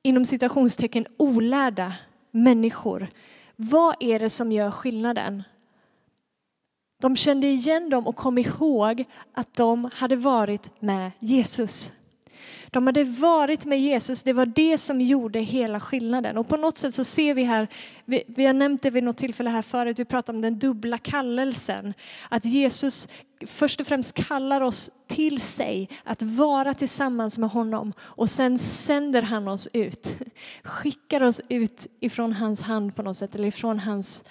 inom 0.03 0.25
citationstecken 0.25 1.05
olärda 1.17 1.93
människor. 2.31 3.07
Vad 3.55 3.95
är 3.99 4.19
det 4.19 4.29
som 4.29 4.51
gör 4.51 4.71
skillnaden? 4.71 5.43
De 7.01 7.15
kände 7.15 7.47
igen 7.47 7.89
dem 7.89 8.07
och 8.07 8.15
kom 8.15 8.37
ihåg 8.37 9.03
att 9.33 9.53
de 9.53 9.89
hade 9.93 10.15
varit 10.15 10.81
med 10.81 11.11
Jesus. 11.19 11.91
De 12.71 12.87
hade 12.87 13.03
varit 13.03 13.65
med 13.65 13.81
Jesus, 13.81 14.23
det 14.23 14.33
var 14.33 14.45
det 14.45 14.77
som 14.77 15.01
gjorde 15.01 15.39
hela 15.39 15.79
skillnaden. 15.79 16.37
Och 16.37 16.47
på 16.47 16.57
något 16.57 16.77
sätt 16.77 16.93
så 16.93 17.03
ser 17.03 17.33
vi 17.33 17.43
här, 17.43 17.67
vi, 18.05 18.23
vi 18.27 18.45
har 18.45 18.53
nämnt 18.53 18.81
det 18.81 18.89
vid 18.89 19.03
något 19.03 19.17
tillfälle 19.17 19.49
här 19.49 19.61
förut, 19.61 19.99
vi 19.99 20.05
pratar 20.05 20.33
om 20.33 20.41
den 20.41 20.59
dubbla 20.59 20.97
kallelsen. 20.97 21.93
Att 22.29 22.45
Jesus 22.45 23.07
först 23.47 23.81
och 23.81 23.87
främst 23.87 24.13
kallar 24.13 24.61
oss 24.61 24.91
till 25.07 25.41
sig 25.41 25.89
att 26.03 26.21
vara 26.21 26.73
tillsammans 26.73 27.37
med 27.37 27.49
honom 27.49 27.93
och 27.99 28.29
sen 28.29 28.57
sänder 28.57 29.21
han 29.21 29.47
oss 29.47 29.69
ut. 29.73 30.17
Skickar 30.63 31.23
oss 31.23 31.41
ut 31.49 31.87
ifrån 31.99 32.33
hans 32.33 32.61
hand 32.61 32.95
på 32.95 33.01
något 33.01 33.17
sätt 33.17 33.35
eller 33.35 33.47
ifrån 33.47 33.79
hans 33.79 34.23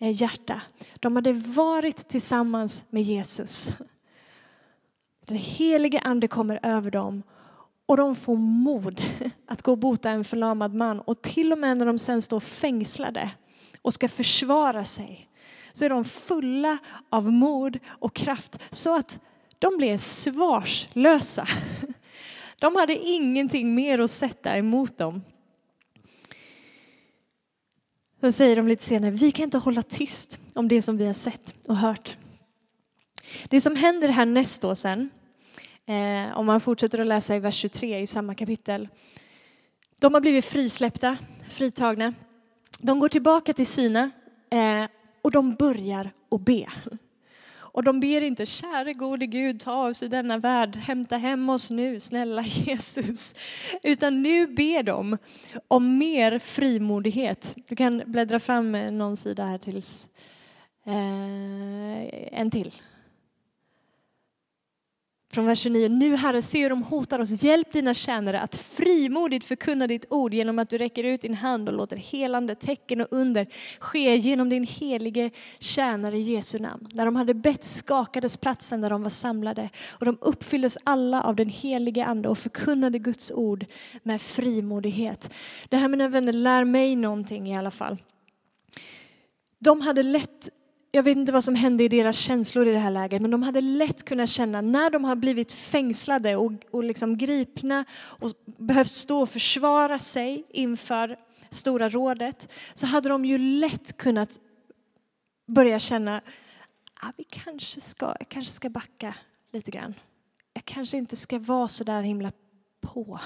eh, 0.00 0.22
hjärta. 0.22 0.62
De 1.00 1.16
hade 1.16 1.32
varit 1.32 2.08
tillsammans 2.08 2.84
med 2.90 3.02
Jesus. 3.02 3.72
Den 5.26 5.36
helige 5.36 6.00
ande 6.00 6.28
kommer 6.28 6.60
över 6.62 6.90
dem 6.90 7.22
och 7.86 7.96
de 7.96 8.14
får 8.14 8.36
mod 8.36 9.00
att 9.46 9.62
gå 9.62 9.72
och 9.72 9.78
bota 9.78 10.10
en 10.10 10.24
förlamad 10.24 10.74
man. 10.74 11.00
Och 11.00 11.22
till 11.22 11.52
och 11.52 11.58
med 11.58 11.76
när 11.76 11.86
de 11.86 11.98
sen 11.98 12.22
står 12.22 12.40
fängslade 12.40 13.30
och 13.82 13.94
ska 13.94 14.08
försvara 14.08 14.84
sig 14.84 15.27
så 15.78 15.84
är 15.84 15.88
de 15.88 16.04
fulla 16.04 16.78
av 17.10 17.32
mod 17.32 17.78
och 17.88 18.14
kraft 18.14 18.62
så 18.70 18.96
att 18.96 19.20
de 19.58 19.76
blev 19.76 19.96
svarslösa. 19.96 21.46
De 22.60 22.76
hade 22.76 22.96
ingenting 22.96 23.74
mer 23.74 23.98
att 23.98 24.10
sätta 24.10 24.56
emot 24.56 24.98
dem. 24.98 25.22
Sen 28.20 28.32
säger 28.32 28.56
de 28.56 28.68
lite 28.68 28.82
senare, 28.82 29.10
vi 29.10 29.32
kan 29.32 29.44
inte 29.44 29.58
hålla 29.58 29.82
tyst 29.82 30.40
om 30.54 30.68
det 30.68 30.82
som 30.82 30.96
vi 30.96 31.06
har 31.06 31.12
sett 31.12 31.54
och 31.66 31.76
hört. 31.76 32.16
Det 33.48 33.60
som 33.60 33.76
händer 33.76 34.08
härnäst 34.08 34.62
då 34.62 34.74
sen, 34.74 35.10
eh, 35.86 36.38
om 36.38 36.46
man 36.46 36.60
fortsätter 36.60 36.98
att 36.98 37.08
läsa 37.08 37.36
i 37.36 37.38
vers 37.38 37.54
23 37.54 37.98
i 37.98 38.06
samma 38.06 38.34
kapitel. 38.34 38.88
De 40.00 40.14
har 40.14 40.20
blivit 40.20 40.44
frisläppta, 40.44 41.16
fritagna. 41.48 42.14
De 42.78 43.00
går 43.00 43.08
tillbaka 43.08 43.52
till 43.52 43.66
Sina 43.66 44.10
eh, 44.50 44.84
och 45.22 45.30
de 45.30 45.54
börjar 45.54 46.10
att 46.30 46.40
be. 46.40 46.66
Och 47.78 47.84
de 47.84 48.00
ber 48.00 48.20
inte, 48.20 48.46
käre 48.46 48.92
gode 48.92 49.26
Gud, 49.26 49.60
ta 49.60 49.88
oss 49.88 50.02
i 50.02 50.08
denna 50.08 50.38
värld, 50.38 50.76
hämta 50.76 51.16
hem 51.16 51.50
oss 51.50 51.70
nu, 51.70 52.00
snälla 52.00 52.42
Jesus. 52.46 53.34
Utan 53.82 54.22
nu 54.22 54.46
ber 54.46 54.82
de 54.82 55.18
om 55.68 55.98
mer 55.98 56.38
frimodighet. 56.38 57.56
Du 57.68 57.76
kan 57.76 58.02
bläddra 58.06 58.40
fram 58.40 58.72
någon 58.72 59.16
sida 59.16 59.44
här 59.44 59.58
tills, 59.58 60.08
eh, 60.86 62.40
en 62.40 62.50
till. 62.50 62.72
Från 65.30 65.46
vers 65.46 65.58
29. 65.58 65.88
Nu 65.88 66.16
Herre, 66.16 66.42
se 66.42 66.62
hur 66.62 66.70
de 66.70 66.82
hotar 66.82 67.18
oss. 67.18 67.42
Hjälp 67.42 67.70
dina 67.70 67.94
tjänare 67.94 68.40
att 68.40 68.56
frimodigt 68.56 69.44
förkunna 69.44 69.86
ditt 69.86 70.06
ord 70.10 70.34
genom 70.34 70.58
att 70.58 70.68
du 70.68 70.78
räcker 70.78 71.04
ut 71.04 71.20
din 71.20 71.34
hand 71.34 71.68
och 71.68 71.74
låter 71.74 71.96
helande 71.96 72.54
tecken 72.54 73.00
och 73.00 73.06
under 73.10 73.46
ske 73.78 74.16
genom 74.16 74.48
din 74.48 74.66
helige 74.66 75.30
tjänare 75.58 76.16
i 76.16 76.22
Jesu 76.22 76.58
namn. 76.58 76.88
När 76.92 77.04
de 77.04 77.16
hade 77.16 77.34
bett 77.34 77.64
skakades 77.64 78.36
platsen 78.36 78.80
där 78.80 78.90
de 78.90 79.02
var 79.02 79.10
samlade 79.10 79.70
och 79.90 80.04
de 80.06 80.18
uppfylldes 80.20 80.78
alla 80.84 81.22
av 81.22 81.36
den 81.36 81.48
helige 81.48 82.04
ande 82.04 82.28
och 82.28 82.38
förkunnade 82.38 82.98
Guds 82.98 83.32
ord 83.32 83.66
med 84.02 84.22
frimodighet. 84.22 85.34
Det 85.68 85.76
här 85.76 85.88
mina 85.88 86.08
vänner 86.08 86.32
lär 86.32 86.64
mig 86.64 86.96
någonting 86.96 87.48
i 87.48 87.56
alla 87.56 87.70
fall. 87.70 87.96
De 89.58 89.80
hade 89.80 90.02
lätt 90.02 90.48
jag 90.90 91.02
vet 91.02 91.16
inte 91.16 91.32
vad 91.32 91.44
som 91.44 91.54
hände 91.54 91.84
i 91.84 91.88
deras 91.88 92.18
känslor 92.18 92.66
i 92.66 92.72
det 92.72 92.78
här 92.78 92.90
läget, 92.90 93.22
men 93.22 93.30
de 93.30 93.42
hade 93.42 93.60
lätt 93.60 94.04
kunnat 94.04 94.28
känna 94.28 94.60
när 94.60 94.90
de 94.90 95.04
har 95.04 95.16
blivit 95.16 95.52
fängslade 95.52 96.36
och, 96.36 96.52
och 96.70 96.84
liksom 96.84 97.18
gripna 97.18 97.84
och 97.94 98.30
behövt 98.44 98.90
stå 98.90 99.20
och 99.20 99.28
försvara 99.28 99.98
sig 99.98 100.44
inför 100.50 101.16
Stora 101.50 101.88
rådet, 101.88 102.52
så 102.74 102.86
hade 102.86 103.08
de 103.08 103.24
ju 103.24 103.38
lätt 103.38 103.96
kunnat 103.96 104.40
börja 105.46 105.78
känna, 105.78 106.20
ah, 107.00 107.12
vi 107.16 107.24
kanske 107.24 107.80
ska, 107.80 108.06
jag 108.18 108.28
kanske 108.28 108.52
ska 108.52 108.70
backa 108.70 109.14
lite 109.52 109.70
grann. 109.70 109.94
Jag 110.54 110.64
kanske 110.64 110.96
inte 110.96 111.16
ska 111.16 111.38
vara 111.38 111.68
så 111.68 111.84
där 111.84 112.02
himla 112.02 112.32
på. 112.80 113.20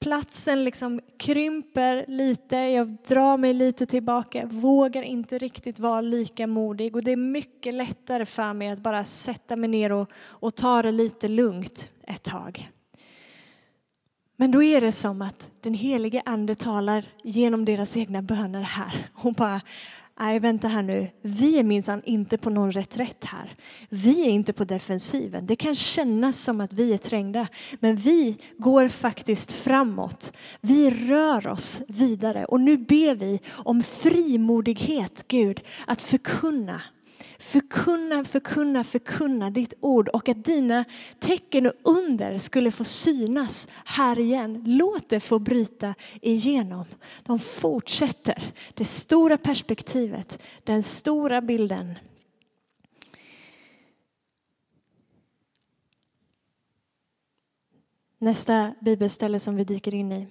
Platsen 0.00 0.64
liksom 0.64 1.00
krymper 1.18 2.04
lite, 2.08 2.56
jag 2.56 2.96
drar 3.08 3.36
mig 3.36 3.54
lite 3.54 3.86
tillbaka, 3.86 4.46
vågar 4.46 5.02
inte 5.02 5.38
riktigt 5.38 5.78
vara 5.78 6.00
lika 6.00 6.46
modig 6.46 6.96
och 6.96 7.04
det 7.04 7.10
är 7.12 7.16
mycket 7.16 7.74
lättare 7.74 8.26
för 8.26 8.52
mig 8.52 8.68
att 8.68 8.80
bara 8.80 9.04
sätta 9.04 9.56
mig 9.56 9.68
ner 9.68 9.92
och, 9.92 10.10
och 10.16 10.54
ta 10.54 10.82
det 10.82 10.92
lite 10.92 11.28
lugnt 11.28 11.90
ett 12.06 12.22
tag. 12.22 12.68
Men 14.36 14.50
då 14.50 14.62
är 14.62 14.80
det 14.80 14.92
som 14.92 15.22
att 15.22 15.50
den 15.60 15.74
helige 15.74 16.22
ande 16.24 16.54
talar 16.54 17.04
genom 17.24 17.64
deras 17.64 17.96
egna 17.96 18.22
böner 18.22 18.62
här 18.62 19.06
hon 19.12 19.32
bara 19.32 19.60
Nej, 20.18 20.38
vänta 20.38 20.68
här 20.68 20.82
nu. 20.82 21.08
Vi 21.22 21.58
är 21.58 21.62
minsann 21.62 22.02
inte 22.04 22.38
på 22.38 22.50
någon 22.50 22.72
reträtt 22.72 23.24
här. 23.24 23.54
Vi 23.88 24.26
är 24.26 24.30
inte 24.30 24.52
på 24.52 24.64
defensiven. 24.64 25.46
Det 25.46 25.56
kan 25.56 25.74
kännas 25.74 26.40
som 26.40 26.60
att 26.60 26.72
vi 26.72 26.92
är 26.92 26.98
trängda, 26.98 27.48
men 27.80 27.96
vi 27.96 28.36
går 28.58 28.88
faktiskt 28.88 29.52
framåt. 29.52 30.36
Vi 30.60 30.90
rör 30.90 31.46
oss 31.46 31.82
vidare 31.88 32.44
och 32.44 32.60
nu 32.60 32.76
ber 32.76 33.14
vi 33.14 33.40
om 33.48 33.82
frimodighet, 33.82 35.24
Gud, 35.28 35.60
att 35.86 36.02
förkunna 36.02 36.82
förkunna, 37.38 38.24
förkunna, 38.24 38.84
förkunna 38.84 39.50
ditt 39.50 39.74
ord 39.80 40.08
och 40.08 40.28
att 40.28 40.44
dina 40.44 40.84
tecken 41.18 41.66
och 41.66 41.72
under 41.82 42.38
skulle 42.38 42.70
få 42.70 42.84
synas 42.84 43.68
här 43.84 44.18
igen. 44.18 44.62
Låt 44.66 45.08
det 45.08 45.20
få 45.20 45.38
bryta 45.38 45.94
igenom. 46.22 46.84
De 47.22 47.38
fortsätter 47.38 48.52
det 48.74 48.84
stora 48.84 49.36
perspektivet, 49.36 50.42
den 50.64 50.82
stora 50.82 51.40
bilden. 51.40 51.94
Nästa 58.18 58.74
bibelställe 58.80 59.40
som 59.40 59.56
vi 59.56 59.64
dyker 59.64 59.94
in 59.94 60.12
i 60.12 60.26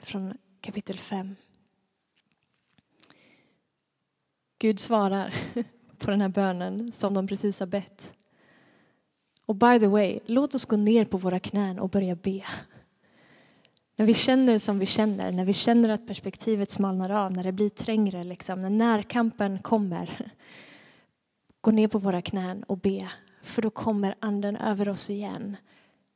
från 0.00 0.34
kapitel 0.60 0.98
5. 0.98 1.36
Gud 4.58 4.80
svarar 4.80 5.34
på 6.04 6.10
den 6.10 6.20
här 6.20 6.28
bönen 6.28 6.92
som 6.92 7.14
de 7.14 7.26
precis 7.26 7.60
har 7.60 7.66
bett. 7.66 8.12
Och 9.46 9.56
by 9.56 9.78
the 9.78 9.86
way, 9.86 10.18
låt 10.26 10.54
oss 10.54 10.64
gå 10.64 10.76
ner 10.76 11.04
på 11.04 11.16
våra 11.16 11.40
knän 11.40 11.78
och 11.78 11.88
börja 11.88 12.14
be. 12.14 12.44
När 13.96 14.06
vi 14.06 14.14
känner 14.14 14.58
som 14.58 14.78
vi 14.78 14.86
känner, 14.86 15.32
när 15.32 15.44
vi 15.44 15.52
känner 15.52 15.88
att 15.88 16.06
perspektivet 16.06 16.70
smalnar 16.70 17.10
av, 17.10 17.32
när 17.32 17.44
det 17.44 17.52
blir 17.52 17.68
trängre, 17.68 18.24
liksom, 18.24 18.62
när 18.62 18.70
närkampen 18.70 19.58
kommer. 19.58 20.32
Gå 21.60 21.70
ner 21.70 21.88
på 21.88 21.98
våra 21.98 22.22
knän 22.22 22.62
och 22.62 22.78
be, 22.78 23.08
för 23.42 23.62
då 23.62 23.70
kommer 23.70 24.14
anden 24.20 24.56
över 24.56 24.88
oss 24.88 25.10
igen 25.10 25.56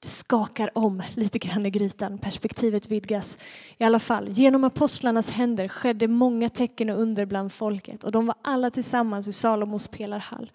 det 0.00 0.08
skakar 0.08 0.78
om 0.78 1.02
lite 1.14 1.38
grann 1.38 1.66
i 1.66 1.70
grytan, 1.70 2.18
perspektivet 2.18 2.90
vidgas. 2.90 3.38
I 3.78 3.84
alla 3.84 3.98
fall, 3.98 4.28
genom 4.28 4.64
apostlarnas 4.64 5.30
händer 5.30 5.68
skedde 5.68 6.08
många 6.08 6.48
tecken 6.48 6.90
och 6.90 7.00
under 7.00 7.26
bland 7.26 7.52
folket 7.52 8.04
och 8.04 8.12
de 8.12 8.26
var 8.26 8.36
alla 8.42 8.70
tillsammans 8.70 9.28
i 9.28 9.32
Salomos 9.32 9.88
pelarhall. 9.88 10.50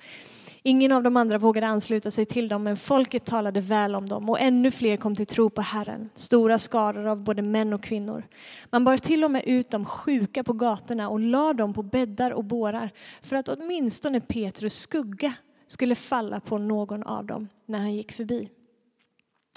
Ingen 0.66 0.92
av 0.92 1.04
de 1.04 1.18
andra 1.18 1.38
vågade 1.38 1.68
ansluta 1.68 2.12
sig 2.12 2.26
till 2.26 2.48
dem, 2.48 2.64
men 2.64 2.78
folket 2.78 3.26
talade 3.26 3.62
väl 3.62 3.96
om 3.96 4.10
dem 4.10 4.30
och 4.30 4.40
ännu 4.40 4.72
fler 4.72 4.98
kom 4.98 5.16
till 5.16 5.26
tro 5.26 5.50
på 5.50 5.62
Herren. 5.62 6.10
Stora 6.14 6.58
skaror 6.58 7.08
av 7.08 7.24
både 7.24 7.42
män 7.42 7.74
och 7.74 7.84
kvinnor. 7.84 8.24
Man 8.70 8.84
bar 8.84 8.98
till 8.98 9.24
och 9.24 9.32
med 9.32 9.44
ut 9.46 9.70
de 9.70 9.86
sjuka 9.86 10.44
på 10.44 10.54
gatorna 10.54 11.10
och 11.10 11.20
lade 11.20 11.54
dem 11.54 11.74
på 11.74 11.84
bäddar 11.84 12.32
och 12.32 12.44
bårar 12.44 12.90
för 13.22 13.36
att 13.36 13.50
åtminstone 13.50 14.22
Petrus 14.22 14.74
skugga 14.74 15.34
skulle 15.68 15.96
falla 15.96 16.40
på 16.40 16.58
någon 16.58 17.04
av 17.04 17.26
dem 17.26 17.48
när 17.66 17.80
han 17.80 17.94
gick 17.94 18.12
förbi. 18.12 18.50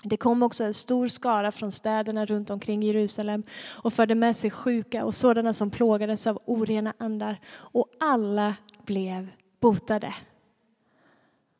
Det 0.08 0.16
kom 0.16 0.42
också 0.42 0.64
en 0.64 0.74
stor 0.74 1.08
skara 1.08 1.52
från 1.52 1.72
städerna 1.72 2.26
runt 2.26 2.50
omkring 2.50 2.82
Jerusalem 2.82 3.42
och 3.82 3.92
förde 3.92 4.14
med 4.14 4.36
sig 4.36 4.50
sjuka 4.50 5.04
och 5.04 5.14
sådana 5.14 5.52
som 5.52 5.70
plågades 5.70 6.26
av 6.26 6.38
orena 6.44 6.94
andar. 6.98 7.38
Och 7.54 7.90
alla 8.00 8.56
blev 8.84 9.28
botade. 9.60 10.14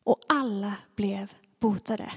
Och 0.04 0.20
alla 0.28 0.74
blev 0.96 1.32
botade. 1.60 2.12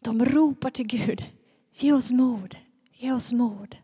De 0.00 0.24
ropar 0.24 0.70
till 0.70 0.86
Gud, 0.86 1.24
ge 1.72 1.92
oss 1.92 2.10
mod, 2.10 2.56
ge 2.92 3.12
oss 3.12 3.32
mod. 3.32 3.76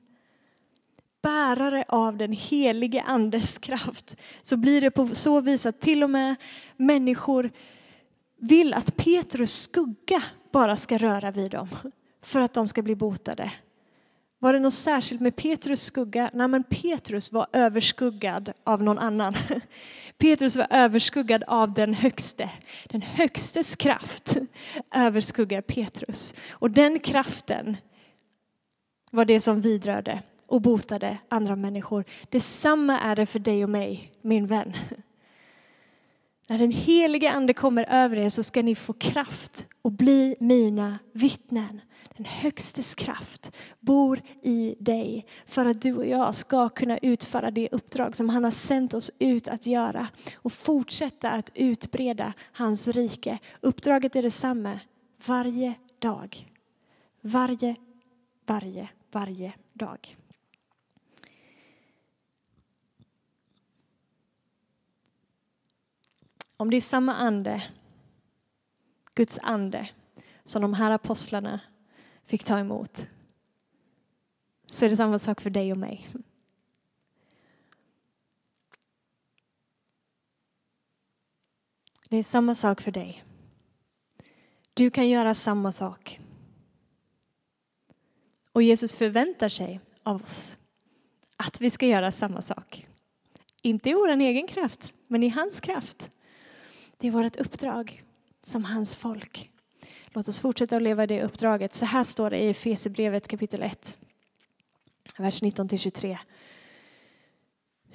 Bärare 1.23 1.85
av 1.89 2.17
den 2.17 2.33
helige 2.33 3.03
andes 3.03 3.59
kraft 3.59 4.21
så 4.43 4.57
blir 4.57 4.81
det 4.81 4.91
på 4.91 5.07
så 5.15 5.41
vis 5.41 5.67
att 5.67 5.81
till 5.81 6.03
och 6.03 6.11
med 6.11 6.37
människor 6.77 7.51
vill 8.49 8.75
att 8.75 8.97
Petrus 8.97 9.63
skugga 9.63 10.23
bara 10.53 10.77
ska 10.77 10.99
röra 10.99 11.31
vid 11.31 11.51
dem 11.51 11.69
för 12.23 12.41
att 12.41 12.53
de 12.53 12.69
ska 12.69 12.83
bli 12.83 12.95
botade. 12.95 13.53
Var 14.39 14.53
det 14.53 14.61
något 14.61 14.75
särskilt 14.75 15.21
med 15.21 15.37
Petrus 15.37 15.83
skugga? 15.83 16.31
Nej, 16.33 16.49
men 16.49 16.63
Petrus 16.63 17.33
var 17.33 17.47
överskuggad 17.53 18.53
av 18.65 18.83
någon 18.83 18.99
annan. 18.99 19.35
Petrus 20.19 20.57
var 20.57 20.67
överskuggad 20.71 21.45
av 21.47 21.75
den 21.75 21.95
högste. 21.95 22.51
Den 22.89 23.03
högstes 23.03 23.77
kraft 23.77 24.37
överskuggar 24.95 25.61
Petrus. 25.61 26.35
Och 26.51 26.71
den 26.71 26.99
kraften 26.99 27.77
var 29.11 29.25
det 29.25 29.41
som 29.41 29.61
vidrörde 29.61 30.23
och 30.47 30.61
botade 30.61 31.19
andra 31.29 31.57
människor. 31.57 32.05
Detsamma 32.29 33.01
är 33.01 33.17
det 33.17 33.27
för 33.27 33.39
dig 33.39 33.65
och 33.65 33.71
mig, 33.71 34.13
min 34.23 34.47
vän. 34.47 34.73
När 36.49 36.59
den 36.59 36.71
helige 36.71 37.31
ande 37.31 37.55
kommer 37.55 37.85
över 37.91 38.17
er 38.17 38.29
så 38.29 38.43
ska 38.43 38.63
ni 38.63 38.75
få 38.75 38.93
kraft 38.93 39.67
och 39.83 39.93
bli 39.93 40.37
mina 40.41 40.99
vittnen. 41.13 41.81
Den 42.17 42.27
högstes 42.27 42.95
kraft 42.95 43.57
bor 43.81 44.21
i 44.43 44.77
dig 44.79 45.27
för 45.47 45.67
att 45.67 45.83
du 45.83 45.97
och 45.97 46.07
jag 46.07 46.35
ska 46.35 46.69
kunna 46.69 46.99
utföra 46.99 47.51
det 47.51 47.69
uppdrag 47.73 48.17
som 48.17 48.29
han 48.29 48.45
har 48.45 48.51
sänt 48.51 48.95
oss 48.95 49.11
ut 49.19 49.49
att 49.49 49.67
göra 49.67 50.09
och 50.35 50.53
fortsätta 50.53 51.31
att 51.31 51.51
utbreda 51.55 52.33
hans 52.53 52.89
rike. 52.89 53.39
Uppdraget 53.61 54.17
är 54.17 54.23
detsamma 54.23 54.81
varje 55.27 55.75
dag. 55.99 56.47
Varje, 57.21 57.77
varje, 58.47 58.89
varje 59.13 59.53
dag. 59.73 60.17
Om 66.57 66.71
det 66.71 66.77
är 66.77 66.81
samma 66.81 67.15
ande, 67.15 67.63
Guds 69.15 69.39
ande, 69.43 69.89
som 70.45 70.63
de 70.63 70.75
här 70.75 70.91
apostlarna 70.91 71.61
fick 72.25 72.45
ta 72.45 72.59
emot, 72.59 73.07
så 74.67 74.85
är 74.85 74.91
det 74.91 74.97
samma 74.97 75.19
sak 75.19 75.41
för 75.41 75.51
dig 75.51 75.73
och 75.73 75.79
mig. 75.79 76.09
Det 82.09 82.17
är 82.17 82.23
samma 82.23 82.55
sak 82.55 82.81
för 82.81 82.91
dig. 82.91 83.25
Du 84.75 84.91
kan 84.91 85.09
göra 85.09 85.35
samma 85.35 85.73
sak. 85.73 86.21
Och 88.53 88.63
Jesus 88.63 88.97
förväntar 88.97 89.49
sig 89.49 89.81
av 90.03 90.23
oss 90.23 90.59
att 91.37 91.61
vi 91.61 91.71
ska 91.71 91.87
göra 91.87 92.13
samma 92.13 92.43
sak. 92.43 92.85
Inte 93.63 93.91
i 93.91 93.95
vår 93.95 94.09
egen 94.09 94.47
kraft, 94.47 94.95
men 95.07 95.23
i 95.23 95.29
hans 95.29 95.61
kraft. 95.61 96.11
Det 96.99 97.07
är 97.07 97.11
vårt 97.11 97.37
uppdrag 97.37 98.03
som 98.41 98.65
hans 98.65 98.97
folk. 98.97 99.51
Låt 100.09 100.29
oss 100.29 100.41
fortsätta 100.41 100.77
att 100.77 100.83
leva 100.83 101.07
det 101.07 101.23
uppdraget. 101.23 101.73
Så 101.73 101.85
här 101.85 102.05
står 102.05 102.31
det 102.31 102.39
i 102.39 102.49
Efesierbrevet 102.49 103.29
kapitel 103.29 103.63
1, 103.63 103.99
vers 105.19 105.43
19-23. 105.43 106.19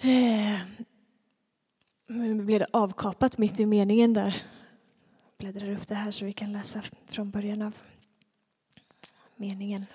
Eh, 0.02 0.60
nu 2.08 2.42
blev 2.42 2.60
det 2.60 2.68
avkapat 2.74 3.38
mitt 3.38 3.60
i 3.60 3.66
meningen 3.66 4.14
där. 4.14 4.42
Jag 5.38 5.54
bläddrar 5.54 5.72
upp 5.72 5.88
det 5.88 5.96
här 5.96 6.12
så 6.12 6.26
vi 6.26 6.34
kan 6.34 6.54
läsa 6.54 6.82
från 7.08 7.30
början 7.30 7.62
av 7.62 7.78
meningen. 9.36 9.86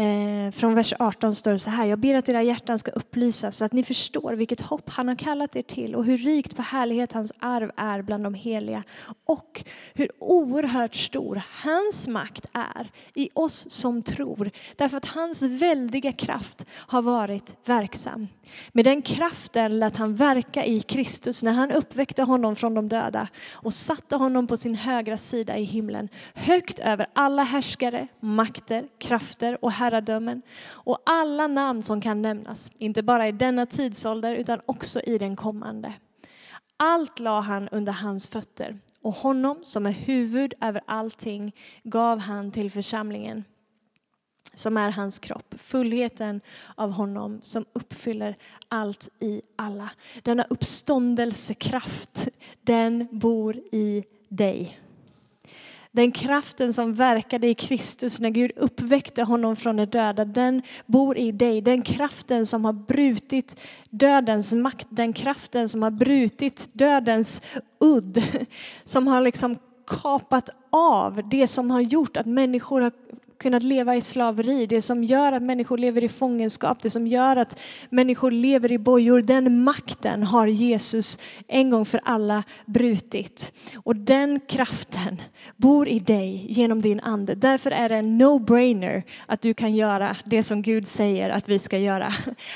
Eh, 0.00 0.50
från 0.50 0.74
vers 0.74 0.94
18 0.98 1.34
står 1.34 1.52
det 1.52 1.58
så 1.58 1.70
här, 1.70 1.84
jag 1.84 1.98
ber 1.98 2.14
att 2.14 2.28
era 2.28 2.42
hjärtan 2.42 2.78
ska 2.78 2.90
upplysas 2.90 3.56
så 3.56 3.64
att 3.64 3.72
ni 3.72 3.82
förstår 3.82 4.32
vilket 4.32 4.60
hopp 4.60 4.90
han 4.90 5.08
har 5.08 5.14
kallat 5.14 5.56
er 5.56 5.62
till 5.62 5.94
och 5.94 6.04
hur 6.04 6.18
rikt 6.18 6.56
på 6.56 6.62
härlighet 6.62 7.12
hans 7.12 7.32
arv 7.38 7.70
är 7.76 8.02
bland 8.02 8.24
de 8.24 8.34
heliga 8.34 8.82
och 9.26 9.64
hur 9.94 10.08
oerhört 10.18 10.94
stor 10.94 11.42
hans 11.64 12.08
makt 12.08 12.46
är 12.52 12.90
i 13.14 13.28
oss 13.34 13.70
som 13.70 14.02
tror 14.02 14.50
därför 14.76 14.96
att 14.96 15.06
hans 15.06 15.42
väldiga 15.42 16.12
kraft 16.12 16.66
har 16.72 17.02
varit 17.02 17.56
verksam. 17.64 18.28
Med 18.72 18.84
den 18.84 19.02
kraften 19.02 19.78
lät 19.78 19.96
han 19.96 20.14
verka 20.14 20.64
i 20.64 20.80
Kristus 20.80 21.42
när 21.42 21.52
han 21.52 21.70
uppväckte 21.70 22.22
honom 22.22 22.56
från 22.56 22.74
de 22.74 22.88
döda 22.88 23.28
och 23.52 23.72
satte 23.72 24.16
honom 24.16 24.46
på 24.46 24.56
sin 24.56 24.74
högra 24.74 25.18
sida 25.18 25.56
i 25.56 25.64
himlen, 25.64 26.08
högt 26.34 26.78
över 26.78 27.06
alla 27.12 27.42
härskare, 27.42 28.08
makter, 28.20 28.84
krafter 28.98 29.64
och 29.64 29.72
herradömen 29.90 30.42
och 30.70 30.98
alla 31.06 31.46
namn 31.46 31.82
som 31.82 32.00
kan 32.00 32.22
nämnas, 32.22 32.72
inte 32.78 33.02
bara 33.02 33.28
i 33.28 33.32
denna 33.32 33.66
tidsålder 33.66 34.34
utan 34.34 34.60
också 34.66 35.00
i 35.00 35.18
den 35.18 35.36
kommande. 35.36 35.92
Allt 36.76 37.18
la 37.18 37.40
han 37.40 37.68
under 37.68 37.92
hans 37.92 38.28
fötter 38.28 38.78
och 39.02 39.14
honom 39.14 39.58
som 39.62 39.86
är 39.86 39.92
huvud 39.92 40.54
över 40.60 40.82
allting 40.86 41.54
gav 41.82 42.18
han 42.18 42.50
till 42.50 42.70
församlingen 42.70 43.44
som 44.54 44.76
är 44.76 44.90
hans 44.90 45.18
kropp, 45.18 45.54
fullheten 45.58 46.40
av 46.74 46.92
honom 46.92 47.40
som 47.42 47.64
uppfyller 47.72 48.36
allt 48.68 49.08
i 49.20 49.42
alla. 49.56 49.90
Denna 50.22 50.44
uppståndelsekraft, 50.50 52.28
den 52.62 53.08
bor 53.12 53.56
i 53.56 54.04
dig. 54.28 54.80
Den 55.92 56.12
kraften 56.12 56.72
som 56.72 56.94
verkade 56.94 57.48
i 57.48 57.54
Kristus 57.54 58.20
när 58.20 58.30
Gud 58.30 58.52
uppväckte 58.56 59.22
honom 59.22 59.56
från 59.56 59.76
de 59.76 59.86
döda, 59.86 60.24
den 60.24 60.62
bor 60.86 61.18
i 61.18 61.32
dig. 61.32 61.60
Den 61.60 61.82
kraften 61.82 62.46
som 62.46 62.64
har 62.64 62.72
brutit 62.72 63.60
dödens 63.90 64.54
makt, 64.54 64.86
den 64.90 65.12
kraften 65.12 65.68
som 65.68 65.82
har 65.82 65.90
brutit 65.90 66.68
dödens 66.72 67.42
udd, 67.80 68.22
som 68.84 69.06
har 69.06 69.20
liksom 69.20 69.56
kapat 69.86 70.50
av 70.70 71.28
det 71.30 71.46
som 71.46 71.70
har 71.70 71.80
gjort 71.80 72.16
att 72.16 72.26
människor 72.26 72.80
har 72.80 72.92
kunnat 73.40 73.62
leva 73.62 73.96
i 73.96 74.00
slaveri, 74.00 74.66
det 74.66 74.82
som 74.82 75.04
gör 75.04 75.32
att 75.32 75.42
människor 75.42 75.78
lever 75.78 76.04
i 76.04 76.08
fångenskap, 76.08 76.82
det 76.82 76.90
som 76.90 77.06
gör 77.06 77.36
att 77.36 77.60
människor 77.90 78.30
lever 78.30 78.72
i 78.72 78.78
bojor, 78.78 79.20
den 79.20 79.64
makten 79.64 80.22
har 80.22 80.46
Jesus 80.46 81.18
en 81.48 81.70
gång 81.70 81.84
för 81.84 82.00
alla 82.04 82.42
brutit. 82.66 83.52
Och 83.76 83.96
den 83.96 84.40
kraften 84.40 85.20
bor 85.56 85.88
i 85.88 85.98
dig 85.98 86.46
genom 86.48 86.82
din 86.82 87.00
ande. 87.00 87.34
Därför 87.34 87.70
är 87.70 87.88
det 87.88 87.96
en 87.96 88.22
no-brainer 88.22 89.02
att 89.26 89.40
du 89.40 89.54
kan 89.54 89.74
göra 89.74 90.16
det 90.24 90.42
som 90.42 90.62
Gud 90.62 90.86
säger 90.86 91.30
att 91.30 91.48
vi 91.48 91.58
ska 91.58 91.78
göra. 91.78 92.12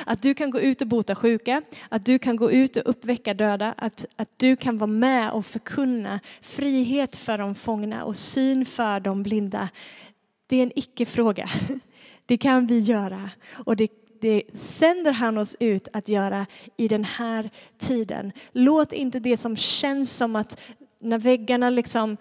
Att 0.07 0.23
du 0.23 0.35
kan 0.35 0.51
gå 0.51 0.61
ut 0.61 0.83
och 0.83 0.89
bota 0.89 1.15
sjuka, 1.15 1.63
att 1.89 2.07
du 2.07 2.19
kan 2.19 2.37
gå 2.37 2.51
ut 2.51 2.77
och 2.77 2.83
uppväcka 2.87 3.35
döda, 3.35 3.75
att, 3.77 4.07
att 4.17 4.29
du 4.37 4.57
kan 4.57 4.79
vara 4.79 4.91
med 4.91 5.31
och 5.31 5.47
förkunna 5.47 6.21
frihet 6.41 7.17
för 7.17 7.39
de 7.39 7.55
fångna 7.55 8.05
och 8.05 8.17
syn 8.17 8.67
för 8.67 9.01
de 9.01 9.23
blinda. 9.23 9.69
Det 10.47 10.57
är 10.57 10.63
en 10.63 10.79
icke-fråga. 10.79 11.49
Det 12.27 12.37
kan 12.37 12.67
vi 12.67 12.79
göra 12.79 13.31
och 13.67 13.77
det, 13.77 13.89
det 14.21 14.43
sänder 14.55 15.13
han 15.13 15.39
oss 15.39 15.57
ut 15.61 15.89
att 15.93 16.09
göra 16.09 16.47
i 16.77 16.89
den 16.89 17.05
här 17.05 17.51
tiden. 17.79 18.33
Låt 18.53 18.93
inte 18.93 19.21
det 19.21 19.37
som 19.37 19.57
känns 19.57 20.17
som 20.17 20.37
att 20.37 20.61
när 21.01 21.19
väggarna 21.19 21.71
liksom 21.71 22.17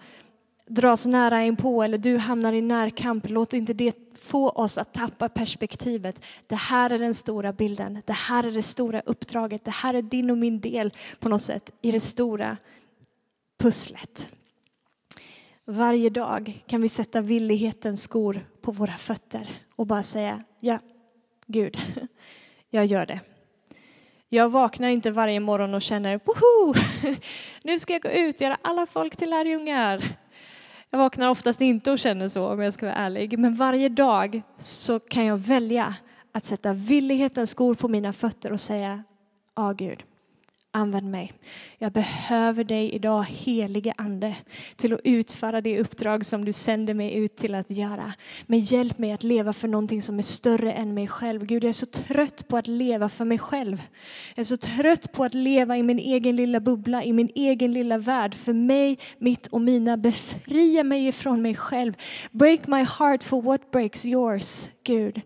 dras 0.66 1.06
nära 1.06 1.42
in 1.42 1.56
på 1.56 1.82
eller 1.82 1.98
du 1.98 2.18
hamnar 2.18 2.52
i 2.52 2.60
närkamp, 2.60 3.28
låt 3.28 3.52
inte 3.52 3.72
det 3.72 3.96
få 4.18 4.50
oss 4.50 4.78
att 4.78 4.94
tappa 4.94 5.28
perspektivet. 5.28 6.24
Det 6.46 6.54
här 6.54 6.90
är 6.90 6.98
den 6.98 7.14
stora 7.14 7.52
bilden, 7.52 8.02
det 8.06 8.12
här 8.12 8.44
är 8.44 8.50
det 8.50 8.62
stora 8.62 9.00
uppdraget, 9.00 9.64
det 9.64 9.70
här 9.70 9.94
är 9.94 10.02
din 10.02 10.30
och 10.30 10.38
min 10.38 10.60
del 10.60 10.90
på 11.20 11.28
något 11.28 11.42
sätt 11.42 11.70
i 11.82 11.92
det 11.92 12.00
stora 12.00 12.56
pusslet. 13.58 14.30
Varje 15.66 16.10
dag 16.10 16.62
kan 16.66 16.82
vi 16.82 16.88
sätta 16.88 17.20
villighetens 17.20 18.02
skor 18.02 18.46
på 18.60 18.72
våra 18.72 18.92
fötter 18.92 19.48
och 19.76 19.86
bara 19.86 20.02
säga 20.02 20.44
ja, 20.60 20.78
Gud, 21.46 21.76
jag 22.70 22.86
gör 22.86 23.06
det. 23.06 23.20
Jag 24.28 24.48
vaknar 24.48 24.88
inte 24.88 25.10
varje 25.10 25.40
morgon 25.40 25.74
och 25.74 25.82
känner 25.82 26.20
woho, 26.24 26.74
nu 27.64 27.78
ska 27.78 27.92
jag 27.92 28.02
gå 28.02 28.08
ut 28.08 28.34
och 28.34 28.42
göra 28.42 28.58
alla 28.62 28.86
folk 28.86 29.16
till 29.16 29.30
lärjungar. 29.30 30.04
Jag 30.90 30.98
vaknar 30.98 31.28
oftast 31.28 31.60
inte 31.60 31.90
och 31.90 31.98
känner 31.98 32.28
så 32.28 32.48
om 32.48 32.60
jag 32.60 32.74
ska 32.74 32.86
vara 32.86 32.96
ärlig. 32.96 33.38
Men 33.38 33.54
varje 33.54 33.88
dag 33.88 34.42
så 34.58 35.00
kan 35.00 35.24
jag 35.24 35.38
välja 35.38 35.94
att 36.32 36.44
sätta 36.44 36.72
villighetens 36.72 37.50
skor 37.50 37.74
på 37.74 37.88
mina 37.88 38.12
fötter 38.12 38.52
och 38.52 38.60
säga 38.60 39.04
ja 39.56 39.72
Gud, 39.72 40.02
Använd 40.76 41.10
mig. 41.10 41.32
Jag 41.78 41.92
behöver 41.92 42.64
dig 42.64 42.92
idag, 42.92 43.22
helige 43.22 43.92
ande, 43.96 44.36
till 44.76 44.92
att 44.92 45.00
utföra 45.04 45.60
det 45.60 45.80
uppdrag 45.80 46.26
som 46.26 46.44
du 46.44 46.52
sänder 46.52 46.94
mig 46.94 47.14
ut 47.14 47.36
till 47.36 47.54
att 47.54 47.70
göra. 47.70 48.12
Men 48.46 48.60
hjälp 48.60 48.98
mig 48.98 49.12
att 49.12 49.22
leva 49.22 49.52
för 49.52 49.68
någonting 49.68 50.02
som 50.02 50.18
är 50.18 50.22
större 50.22 50.72
än 50.72 50.94
mig 50.94 51.08
själv. 51.08 51.46
Gud, 51.46 51.64
jag 51.64 51.68
är 51.68 51.72
så 51.72 51.86
trött 51.86 52.48
på 52.48 52.56
att 52.56 52.66
leva 52.66 53.08
för 53.08 53.24
mig 53.24 53.38
själv. 53.38 53.82
Jag 54.34 54.40
är 54.40 54.44
så 54.44 54.56
trött 54.56 55.12
på 55.12 55.24
att 55.24 55.34
leva 55.34 55.76
i 55.76 55.82
min 55.82 55.98
egen 55.98 56.36
lilla 56.36 56.60
bubbla, 56.60 57.04
i 57.04 57.12
min 57.12 57.30
egen 57.34 57.72
lilla 57.72 57.98
värld. 57.98 58.34
För 58.34 58.52
mig, 58.52 58.98
mitt 59.18 59.46
och 59.46 59.60
mina. 59.60 59.96
Befria 59.96 60.84
mig 60.84 61.06
ifrån 61.08 61.42
mig 61.42 61.54
själv. 61.54 61.94
Break 62.30 62.66
my 62.66 62.84
heart 62.84 63.22
for 63.22 63.42
what 63.42 63.70
breaks 63.70 64.06
yours, 64.06 64.68
Gud. 64.84 65.22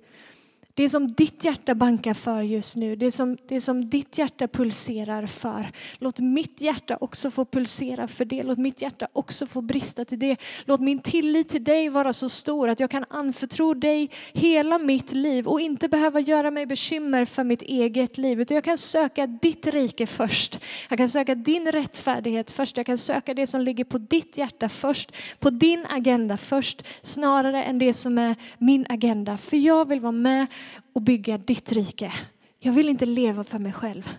Det 0.79 0.89
som 0.89 1.13
ditt 1.13 1.45
hjärta 1.45 1.75
bankar 1.75 2.15
för 2.15 2.43
just 2.43 2.77
nu, 2.77 2.97
det 2.97 3.11
som, 3.11 3.37
det 3.49 3.61
som 3.61 3.91
ditt 3.91 4.19
hjärta 4.19 4.49
pulserar 4.49 5.27
för. 5.27 5.67
Låt 5.99 6.19
mitt 6.19 6.61
hjärta 6.61 6.99
också 7.01 7.31
få 7.31 7.45
pulsera 7.45 8.09
för 8.09 8.25
det. 8.25 8.43
Låt 8.43 8.59
mitt 8.59 8.83
hjärta 8.83 9.09
också 9.13 9.47
få 9.47 9.61
brista 9.61 10.05
till 10.05 10.19
det. 10.19 10.37
Låt 10.65 10.81
min 10.81 10.99
tillit 10.99 11.49
till 11.49 11.65
dig 11.65 11.89
vara 11.89 12.13
så 12.13 12.29
stor 12.29 12.69
att 12.69 12.81
jag 12.81 12.91
kan 12.91 13.05
anförtro 13.11 13.75
dig 13.75 14.11
hela 14.33 14.79
mitt 14.79 15.13
liv 15.13 15.47
och 15.47 15.61
inte 15.61 15.89
behöva 15.89 16.21
göra 16.21 16.51
mig 16.51 16.67
bekymmer 16.67 17.25
för 17.25 17.45
mitt 17.45 17.63
eget 17.63 18.19
liv. 18.19 18.41
Utan 18.41 18.55
jag 18.55 18.65
kan 18.65 18.79
söka 18.79 19.27
ditt 19.27 19.67
rike 19.67 20.07
först. 20.07 20.61
Jag 20.89 20.99
kan 20.99 21.09
söka 21.09 21.35
din 21.35 21.73
rättfärdighet 21.73 22.51
först. 22.51 22.77
Jag 22.77 22.87
kan 22.87 22.99
söka 22.99 23.35
det 23.35 23.47
som 23.47 23.61
ligger 23.61 23.85
på 23.85 23.99
ditt 23.99 24.39
hjärta 24.39 24.69
först. 24.69 25.17
På 25.39 25.51
din 25.51 25.87
agenda 25.87 26.37
först. 26.37 26.87
Snarare 27.03 27.65
än 27.65 27.79
det 27.79 27.95
som 27.95 28.19
är 28.19 28.37
min 28.59 28.87
agenda. 28.89 29.39
För 29.39 29.57
jag 29.57 29.89
vill 29.89 30.01
vara 30.01 30.13
med 30.13 30.47
och 30.93 31.03
bygga 31.03 31.39
ditt 31.39 31.73
rike. 31.73 32.13
Jag 32.59 32.73
vill 32.73 32.89
inte 32.89 33.07
leva 33.07 33.45
för 33.45 33.59
mig 33.59 33.73
själv. 33.73 34.11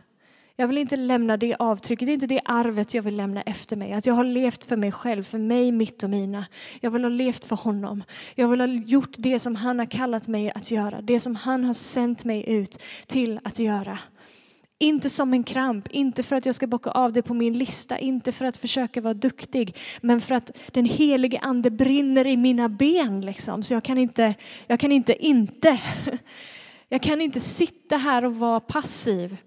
Jag 0.59 0.67
vill 0.67 0.77
inte 0.77 0.95
lämna 0.95 1.37
det 1.37 1.55
avtrycket, 1.59 2.05
det 2.05 2.11
är 2.11 2.13
inte 2.13 2.27
det 2.27 2.41
arvet 2.45 2.93
jag 2.93 3.03
vill 3.03 3.15
lämna 3.15 3.41
efter 3.41 3.75
mig. 3.75 3.93
Att 3.93 4.05
jag 4.05 4.13
har 4.13 4.23
levt 4.23 4.65
för 4.65 4.77
mig 4.77 4.91
själv, 4.91 5.23
för 5.23 5.37
mig, 5.37 5.71
mitt 5.71 6.03
och 6.03 6.09
mina. 6.09 6.45
Jag 6.79 6.91
vill 6.91 7.03
ha 7.03 7.09
levt 7.09 7.45
för 7.45 7.55
honom. 7.55 8.03
Jag 8.35 8.47
vill 8.47 8.59
ha 8.59 8.67
gjort 8.67 9.15
det 9.17 9.39
som 9.39 9.55
han 9.55 9.79
har 9.79 9.85
kallat 9.85 10.27
mig 10.27 10.51
att 10.51 10.71
göra. 10.71 11.01
Det 11.01 11.19
som 11.19 11.35
han 11.35 11.63
har 11.63 11.73
sänt 11.73 12.23
mig 12.23 12.49
ut 12.49 12.81
till 13.07 13.39
att 13.43 13.59
göra. 13.59 13.99
Inte 14.81 15.09
som 15.09 15.33
en 15.33 15.43
kramp, 15.43 15.87
inte 15.87 16.23
för 16.23 16.35
att 16.35 16.45
jag 16.45 16.55
ska 16.55 16.67
bocka 16.67 16.91
av 16.91 17.13
det 17.13 17.21
på 17.21 17.33
min 17.33 17.57
lista, 17.57 17.97
inte 17.97 18.31
för 18.31 18.45
att 18.45 18.57
försöka 18.57 19.01
vara 19.01 19.13
duktig, 19.13 19.75
men 20.01 20.21
för 20.21 20.35
att 20.35 20.51
den 20.71 20.85
helige 20.85 21.39
ande 21.39 21.71
brinner 21.71 22.27
i 22.27 22.37
mina 22.37 22.69
ben 22.69 23.21
liksom. 23.21 23.63
Så 23.63 23.73
jag 23.73 23.83
kan 23.83 23.97
inte, 23.97 24.35
jag 24.67 24.79
kan 24.79 24.91
inte 24.91 25.25
inte. 25.25 25.79
Jag 26.91 27.01
kan 27.01 27.21
inte 27.21 27.39
sitta 27.39 27.97
här 27.97 28.25
och 28.25 28.35
vara 28.35 28.59
passiv. 28.59 29.37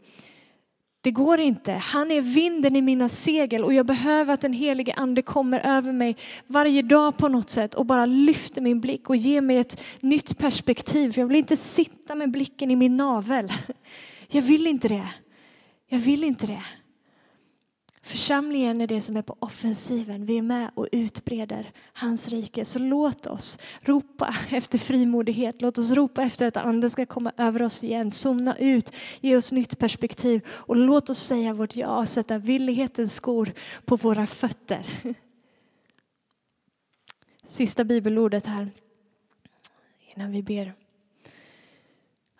Det 1.01 1.11
går 1.11 1.40
inte. 1.40 1.73
Han 1.73 2.11
är 2.11 2.21
vinden 2.21 2.77
i 2.77 2.83
mina 2.83 3.09
segel 3.09 3.64
och 3.64 3.75
jag 3.75 3.87
behöver 3.87 4.35
att 4.35 4.40
den 4.40 4.53
helige 4.53 4.95
ande 4.95 5.23
kommer 5.23 5.61
över 5.61 5.92
mig 5.92 6.16
varje 6.47 6.83
dag 6.83 7.16
på 7.16 7.29
något 7.29 7.51
sätt 7.51 7.75
och 7.75 7.87
bara 7.87 8.07
lyfter 8.07 8.61
min 8.61 8.81
blick 8.81 9.11
och 9.11 9.16
ger 9.16 9.40
mig 9.40 9.57
ett 9.57 9.83
nytt 10.01 10.38
perspektiv. 10.38 11.12
För 11.12 11.21
jag 11.21 11.29
vill 11.29 11.37
inte 11.37 11.57
sitta 11.57 12.14
med 12.14 12.31
blicken 12.31 12.71
i 12.71 12.77
min 12.77 12.97
navel. 12.97 13.53
Jag 14.35 14.42
vill 14.42 14.66
inte 14.66 14.88
det. 14.88 15.09
Jag 15.88 15.99
vill 15.99 16.25
inte 16.25 16.47
det. 16.47 16.64
Församlingen 18.03 18.81
är 18.81 18.87
det 18.87 19.01
som 19.01 19.16
är 19.16 19.23
på 19.23 19.37
offensiven. 19.38 20.27
Vi 20.27 20.38
är 20.38 20.42
med 20.42 20.71
och 20.75 20.88
utbreder 20.92 21.73
hans 21.92 22.29
rike. 22.29 22.64
Så 22.64 22.79
låt 22.79 23.27
oss 23.27 23.59
ropa 23.81 24.35
efter 24.51 24.79
frimodighet. 24.79 25.62
Låt 25.62 25.79
oss 25.79 25.90
ropa 25.90 26.23
efter 26.23 26.47
att 26.47 26.57
anden 26.57 26.90
ska 26.90 27.07
komma 27.07 27.33
över 27.37 27.62
oss 27.62 27.85
igen. 27.85 28.11
Somna 28.11 28.57
ut, 28.57 28.95
ge 29.21 29.37
oss 29.37 29.53
nytt 29.53 29.79
perspektiv 29.79 30.47
och 30.49 30.77
låt 30.77 31.11
oss 31.11 31.18
säga 31.18 31.55
vårt 31.55 31.77
ja 31.77 32.07
sätta 32.07 32.38
villighetens 32.38 33.14
skor 33.14 33.53
på 33.85 33.97
våra 33.97 34.27
fötter. 34.27 34.87
Sista 37.47 37.85
bibelordet 37.85 38.47
här 38.47 38.71
innan 40.16 40.33
vi 40.33 40.42
ber. 40.42 40.82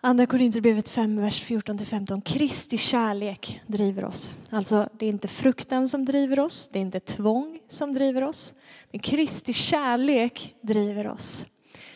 Andra 0.05 0.25
Korinthierbrevet 0.25 0.89
5, 0.89 1.21
vers 1.21 1.43
14-15. 1.43 2.21
Kristi 2.21 2.77
kärlek 2.77 3.61
driver 3.67 4.05
oss. 4.05 4.33
Alltså 4.49 4.89
det 4.99 5.05
är 5.05 5.09
inte 5.09 5.27
fruktan 5.27 5.87
som 5.87 6.05
driver 6.05 6.39
oss, 6.39 6.69
det 6.69 6.79
är 6.79 6.81
inte 6.81 6.99
tvång 6.99 7.59
som 7.67 7.93
driver 7.93 8.23
oss. 8.23 8.55
Men 8.91 8.99
Kristi 8.99 9.53
kärlek 9.53 10.55
driver 10.61 11.07
oss. 11.07 11.45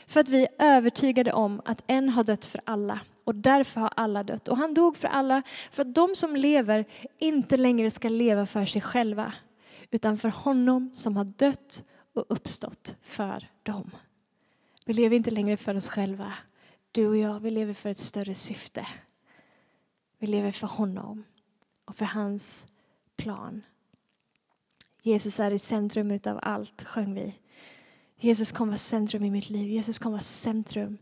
För 0.07 0.19
att 0.19 0.29
vi 0.29 0.41
är 0.41 0.49
övertygade 0.59 1.34
om 1.34 1.61
att 1.65 1.84
en 1.88 2.09
har 2.09 2.23
dött 2.23 2.45
för 2.45 2.61
alla 2.63 2.99
och 3.23 3.36
därför 3.36 3.82
har 3.82 3.91
alla 3.95 4.23
dött. 4.23 4.47
Och 4.47 4.57
han 4.57 4.73
dog 4.73 4.97
för 4.97 5.07
alla 5.07 5.41
för 5.71 5.82
att 5.82 5.95
de 5.95 6.15
som 6.15 6.36
lever 6.36 6.86
inte 7.19 7.57
längre 7.57 7.91
ska 7.91 8.09
leva 8.09 8.45
för 8.45 8.65
sig 8.65 8.82
själva 8.82 9.34
utan 9.91 10.17
för 10.17 10.29
honom 10.29 10.89
som 10.93 11.17
har 11.17 11.25
dött 11.25 11.84
och 12.15 12.25
uppstått 12.29 12.95
för 13.01 13.49
dem. 13.63 13.91
Vi 14.86 14.93
lever 14.93 15.15
inte 15.15 15.32
längre 15.32 15.57
för 15.57 15.75
oss 15.75 15.89
själva 15.89 16.34
du 16.97 17.07
och 17.07 17.17
jag, 17.17 17.39
vi 17.39 17.51
lever 17.51 17.73
för 17.73 17.89
ett 17.89 17.97
större 17.97 18.35
syfte. 18.35 18.87
Vi 20.19 20.27
lever 20.27 20.51
för 20.51 20.67
honom 20.67 21.23
och 21.85 21.95
för 21.95 22.05
hans 22.05 22.65
plan. 23.15 23.61
Jesus 25.01 25.39
är 25.39 25.51
i 25.51 25.59
centrum 25.59 26.11
utav 26.11 26.39
allt, 26.41 26.83
sjöng 26.83 27.13
vi. 27.13 27.35
Jesus 28.15 28.51
kommer 28.51 28.71
vara 28.71 28.77
centrum 28.77 29.23
i 29.23 29.31
mitt 29.31 29.49
liv. 29.49 29.69
Jesus 29.69 29.99
kommer 29.99 30.11
vara 30.11 30.21
centrum 30.21 30.97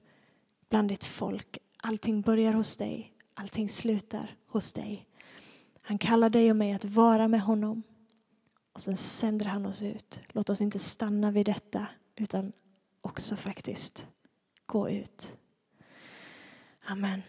bland 0.69 0.89
ditt 0.89 1.03
folk. 1.03 1.57
Allting 1.77 2.21
börjar 2.21 2.53
hos 2.53 2.77
dig. 2.77 3.13
Allting 3.33 3.69
slutar 3.69 4.35
hos 4.47 4.73
dig. 4.73 5.07
Han 5.81 5.97
kallar 5.97 6.29
dig 6.29 6.51
och 6.51 6.57
mig 6.57 6.73
att 6.73 6.85
vara 6.85 7.27
med 7.27 7.41
honom 7.41 7.83
Och 8.73 8.81
sen 8.81 8.97
sänder 8.97 9.45
han 9.45 9.65
oss 9.65 9.83
ut. 9.83 10.21
Låt 10.27 10.49
oss 10.49 10.61
inte 10.61 10.79
stanna 10.79 11.31
vid 11.31 11.45
detta 11.45 11.87
utan 12.15 12.51
också 13.01 13.35
faktiskt 13.35 14.05
gå 14.65 14.89
ut. 14.89 15.37
Amen. 16.89 17.23